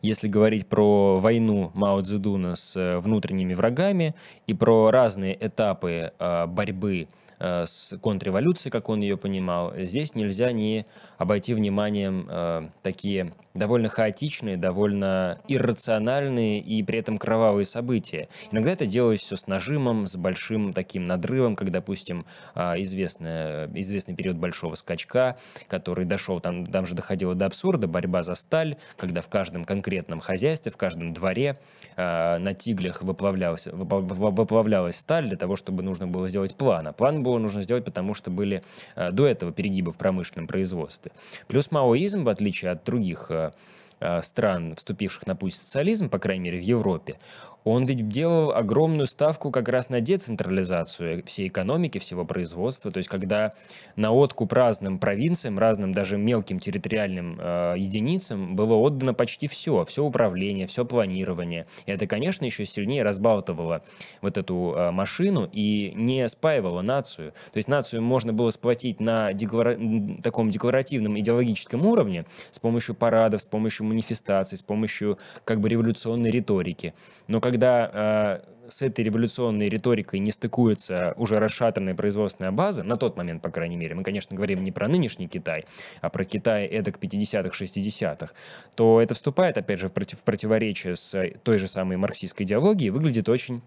если 0.00 0.28
говорить 0.28 0.66
про 0.66 1.18
войну 1.18 1.70
Мао 1.74 2.00
Цзэдуна 2.00 2.56
с 2.56 2.76
э, 2.76 2.98
внутренними 2.98 3.54
врагами 3.54 4.14
и 4.46 4.54
про 4.54 4.90
разные 4.90 5.36
этапы 5.38 6.12
э, 6.18 6.46
борьбы 6.46 7.08
Э, 7.08 7.31
с 7.42 7.96
контрреволюцией, 8.00 8.70
как 8.70 8.88
он 8.88 9.00
ее 9.00 9.16
понимал, 9.16 9.72
здесь 9.76 10.14
нельзя 10.14 10.52
не 10.52 10.86
обойти 11.18 11.54
вниманием 11.54 12.26
э, 12.28 12.68
такие 12.82 13.32
довольно 13.54 13.88
хаотичные, 13.88 14.56
довольно 14.56 15.38
иррациональные 15.46 16.60
и 16.60 16.82
при 16.82 16.98
этом 16.98 17.18
кровавые 17.18 17.64
события. 17.64 18.28
Иногда 18.50 18.70
это 18.70 18.86
делалось 18.86 19.20
все 19.20 19.36
с 19.36 19.46
нажимом, 19.46 20.06
с 20.06 20.16
большим 20.16 20.72
таким 20.72 21.06
надрывом, 21.06 21.54
как, 21.54 21.70
допустим, 21.70 22.24
э, 22.54 22.80
известный, 22.82 23.66
известный 23.80 24.14
период 24.14 24.36
большого 24.36 24.74
скачка, 24.74 25.36
который 25.68 26.04
дошел, 26.04 26.40
там, 26.40 26.66
там 26.66 26.86
же 26.86 26.94
доходило 26.94 27.34
до 27.34 27.46
абсурда, 27.46 27.86
борьба 27.86 28.22
за 28.22 28.34
сталь, 28.34 28.76
когда 28.96 29.20
в 29.20 29.28
каждом 29.28 29.64
конкретном 29.64 30.20
хозяйстве, 30.20 30.72
в 30.72 30.76
каждом 30.76 31.12
дворе 31.12 31.58
э, 31.96 32.38
на 32.38 32.54
тиглях 32.54 33.02
выплавлялась, 33.02 33.66
выплавлялась 33.66 34.96
сталь 34.96 35.28
для 35.28 35.36
того, 35.36 35.56
чтобы 35.56 35.82
нужно 35.82 36.06
было 36.06 36.28
сделать 36.28 36.54
план. 36.54 36.88
А 36.88 36.92
план 36.92 37.22
был 37.22 37.31
было 37.32 37.38
нужно 37.38 37.62
сделать, 37.62 37.84
потому 37.84 38.14
что 38.14 38.30
были 38.30 38.62
э, 38.94 39.10
до 39.10 39.26
этого 39.26 39.52
перегибы 39.52 39.92
в 39.92 39.96
промышленном 39.96 40.46
производстве. 40.46 41.12
Плюс 41.48 41.70
маоизм, 41.70 42.24
в 42.24 42.28
отличие 42.28 42.72
от 42.72 42.84
других 42.84 43.30
э, 43.30 43.52
э, 44.00 44.22
стран, 44.22 44.74
вступивших 44.74 45.26
на 45.26 45.34
путь 45.34 45.54
социализм, 45.54 46.10
по 46.10 46.18
крайней 46.18 46.44
мере 46.44 46.58
в 46.58 46.62
Европе, 46.62 47.16
он 47.64 47.86
ведь 47.86 48.08
делал 48.08 48.52
огромную 48.52 49.06
ставку 49.06 49.50
как 49.50 49.68
раз 49.68 49.88
на 49.88 50.00
децентрализацию 50.00 51.24
всей 51.26 51.48
экономики, 51.48 51.98
всего 51.98 52.24
производства. 52.24 52.90
То 52.90 52.98
есть, 52.98 53.08
когда 53.08 53.52
на 53.96 54.12
откуп 54.12 54.52
разным 54.52 54.98
провинциям, 54.98 55.58
разным 55.58 55.92
даже 55.92 56.18
мелким 56.18 56.58
территориальным 56.58 57.38
э, 57.40 57.74
единицам 57.78 58.56
было 58.56 58.74
отдано 58.74 59.14
почти 59.14 59.46
все, 59.46 59.84
все 59.84 60.04
управление, 60.04 60.66
все 60.66 60.84
планирование. 60.84 61.66
И 61.86 61.92
это, 61.92 62.06
конечно, 62.06 62.44
еще 62.44 62.66
сильнее 62.66 63.02
разбалтывало 63.02 63.82
вот 64.20 64.36
эту 64.36 64.74
э, 64.76 64.90
машину 64.90 65.48
и 65.52 65.92
не 65.94 66.28
спаивало 66.28 66.82
нацию. 66.82 67.32
То 67.52 67.58
есть 67.58 67.68
нацию 67.68 68.02
можно 68.02 68.32
было 68.32 68.50
сплотить 68.50 69.00
на 69.00 69.32
деклара... 69.32 69.78
таком 70.22 70.50
декларативном 70.50 71.18
идеологическом 71.18 71.86
уровне 71.86 72.24
с 72.50 72.58
помощью 72.58 72.94
парадов, 72.94 73.42
с 73.42 73.46
помощью 73.46 73.86
манифестаций, 73.86 74.58
с 74.58 74.62
помощью 74.62 75.18
как 75.44 75.60
бы 75.60 75.68
революционной 75.68 76.30
риторики. 76.30 76.94
Но 77.28 77.40
как 77.40 77.51
когда 77.52 77.90
э, 77.92 78.70
с 78.70 78.80
этой 78.80 79.04
революционной 79.04 79.68
риторикой 79.68 80.20
не 80.20 80.32
стыкуется 80.32 81.12
уже 81.18 81.38
расшатанная 81.38 81.94
производственная 81.94 82.50
база, 82.50 82.82
на 82.82 82.96
тот 82.96 83.16
момент, 83.16 83.42
по 83.42 83.50
крайней 83.50 83.76
мере, 83.76 83.94
мы, 83.94 84.02
конечно, 84.02 84.34
говорим 84.34 84.64
не 84.64 84.72
про 84.72 84.88
нынешний 84.88 85.28
Китай, 85.28 85.66
а 86.00 86.08
про 86.08 86.24
Китай 86.24 86.66
эдак 86.66 86.98
50-х, 86.98 87.64
60-х, 87.64 88.32
то 88.74 89.00
это 89.02 89.14
вступает, 89.14 89.58
опять 89.58 89.80
же, 89.80 89.88
в, 89.88 89.92
против, 89.92 90.20
в 90.20 90.22
противоречие 90.22 90.96
с 90.96 91.30
той 91.42 91.58
же 91.58 91.68
самой 91.68 91.98
марксистской 91.98 92.46
идеологией 92.46 92.90
выглядит 92.90 93.28
очень 93.28 93.62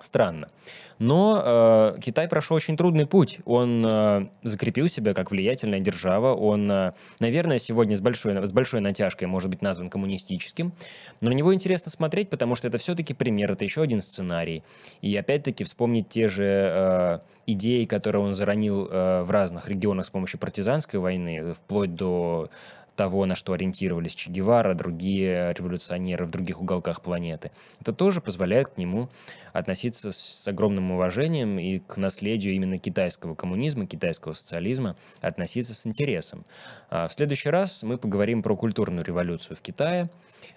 Странно. 0.00 0.48
Но 0.98 1.42
э, 1.42 1.98
Китай 2.00 2.28
прошел 2.28 2.56
очень 2.56 2.76
трудный 2.76 3.06
путь. 3.06 3.38
Он 3.46 3.84
э, 3.86 4.26
закрепил 4.42 4.86
себя 4.86 5.14
как 5.14 5.30
влиятельная 5.30 5.80
держава. 5.80 6.34
Он, 6.34 6.70
э, 6.70 6.92
наверное, 7.20 7.58
сегодня 7.58 7.96
с 7.96 8.02
большой, 8.02 8.46
с 8.46 8.52
большой 8.52 8.80
натяжкой 8.80 9.26
может 9.26 9.50
быть 9.50 9.62
назван 9.62 9.88
коммунистическим. 9.88 10.72
Но 11.22 11.30
на 11.30 11.34
него 11.34 11.54
интересно 11.54 11.90
смотреть, 11.90 12.28
потому 12.28 12.54
что 12.54 12.68
это 12.68 12.76
все-таки 12.76 13.14
пример, 13.14 13.52
это 13.52 13.64
еще 13.64 13.80
один 13.80 14.02
сценарий. 14.02 14.62
И 15.00 15.16
опять-таки 15.16 15.64
вспомнить 15.64 16.10
те 16.10 16.28
же 16.28 16.44
э, 16.44 17.18
идеи, 17.46 17.84
которые 17.84 18.22
он 18.22 18.34
заронил 18.34 18.86
э, 18.90 19.22
в 19.22 19.30
разных 19.30 19.68
регионах 19.68 20.04
с 20.04 20.10
помощью 20.10 20.38
партизанской 20.38 21.00
войны, 21.00 21.54
вплоть 21.54 21.94
до 21.94 22.50
того, 23.00 23.24
на 23.24 23.34
что 23.34 23.54
ориентировались 23.54 24.14
Че 24.14 24.30
Гевара, 24.30 24.74
другие 24.74 25.54
революционеры 25.54 26.26
в 26.26 26.30
других 26.30 26.60
уголках 26.60 27.00
планеты. 27.00 27.50
Это 27.80 27.94
тоже 27.94 28.20
позволяет 28.20 28.68
к 28.68 28.76
нему 28.76 29.08
относиться 29.54 30.12
с 30.12 30.46
огромным 30.46 30.90
уважением 30.90 31.58
и 31.58 31.78
к 31.78 31.96
наследию 31.96 32.52
именно 32.52 32.76
китайского 32.76 33.34
коммунизма, 33.34 33.86
китайского 33.86 34.34
социализма 34.34 34.96
относиться 35.22 35.74
с 35.74 35.86
интересом. 35.86 36.44
А 36.90 37.08
в 37.08 37.14
следующий 37.14 37.48
раз 37.48 37.82
мы 37.82 37.96
поговорим 37.96 38.42
про 38.42 38.54
культурную 38.54 39.02
революцию 39.02 39.56
в 39.56 39.62
Китае, 39.62 40.10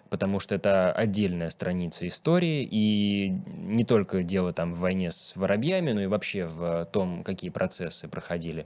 потому 0.09 0.41
что 0.41 0.53
это 0.53 0.91
отдельная 0.91 1.49
страница 1.49 2.05
истории, 2.05 2.67
и 2.69 3.29
не 3.55 3.85
только 3.85 4.21
дело 4.21 4.51
там 4.51 4.73
в 4.73 4.79
войне 4.79 5.11
с 5.11 5.31
воробьями, 5.37 5.93
но 5.93 6.01
и 6.01 6.07
вообще 6.07 6.45
в 6.45 6.89
том, 6.91 7.23
какие 7.23 7.51
процессы 7.51 8.09
проходили 8.09 8.65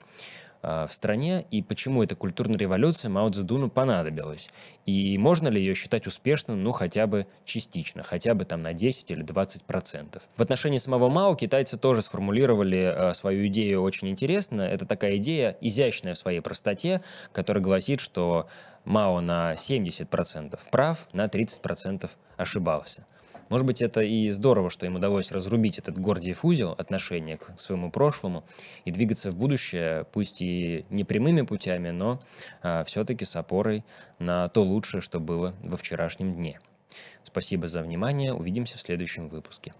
в 0.61 0.89
стране 0.91 1.45
и 1.51 1.61
почему 1.61 2.03
эта 2.03 2.15
культурная 2.15 2.57
революция 2.57 3.09
Мао 3.09 3.29
Цзэдуну 3.29 3.69
понадобилась. 3.69 4.49
И 4.85 5.17
можно 5.17 5.47
ли 5.49 5.59
ее 5.59 5.75
считать 5.75 6.07
успешным, 6.07 6.63
ну, 6.63 6.71
хотя 6.71 7.07
бы 7.07 7.27
частично, 7.45 8.03
хотя 8.03 8.33
бы 8.33 8.45
там 8.45 8.61
на 8.61 8.73
10 8.73 9.11
или 9.11 9.21
20 9.21 9.63
процентов. 9.63 10.23
В 10.35 10.41
отношении 10.41 10.77
самого 10.77 11.09
Мао 11.09 11.35
китайцы 11.35 11.77
тоже 11.77 12.01
сформулировали 12.01 12.79
э, 12.79 13.13
свою 13.13 13.47
идею 13.47 13.81
очень 13.81 14.09
интересно. 14.09 14.61
Это 14.61 14.85
такая 14.85 15.17
идея, 15.17 15.57
изящная 15.61 16.13
в 16.13 16.17
своей 16.17 16.39
простоте, 16.39 17.01
которая 17.31 17.63
гласит, 17.63 17.99
что 17.99 18.47
Мао 18.85 19.19
на 19.19 19.53
70% 19.53 20.59
прав, 20.71 21.07
на 21.13 21.25
30% 21.25 22.09
ошибался. 22.37 23.05
Может 23.49 23.65
быть, 23.65 23.81
это 23.81 24.01
и 24.01 24.29
здорово, 24.29 24.69
что 24.69 24.85
им 24.85 24.95
удалось 24.95 25.31
разрубить 25.31 25.79
этот 25.79 25.97
Гордиев 25.97 26.43
узел 26.43 26.71
отношения 26.77 27.37
к 27.37 27.59
своему 27.59 27.91
прошлому 27.91 28.43
и 28.85 28.91
двигаться 28.91 29.31
в 29.31 29.35
будущее, 29.35 30.05
пусть 30.11 30.41
и 30.41 30.85
не 30.89 31.03
прямыми 31.03 31.41
путями, 31.41 31.89
но 31.89 32.21
а, 32.61 32.83
все-таки 32.83 33.25
с 33.25 33.35
опорой 33.35 33.83
на 34.19 34.49
то 34.49 34.63
лучшее, 34.63 35.01
что 35.01 35.19
было 35.19 35.55
во 35.63 35.77
вчерашнем 35.77 36.35
дне. 36.35 36.59
Спасибо 37.23 37.67
за 37.67 37.81
внимание, 37.81 38.33
увидимся 38.33 38.77
в 38.77 38.81
следующем 38.81 39.27
выпуске. 39.29 39.73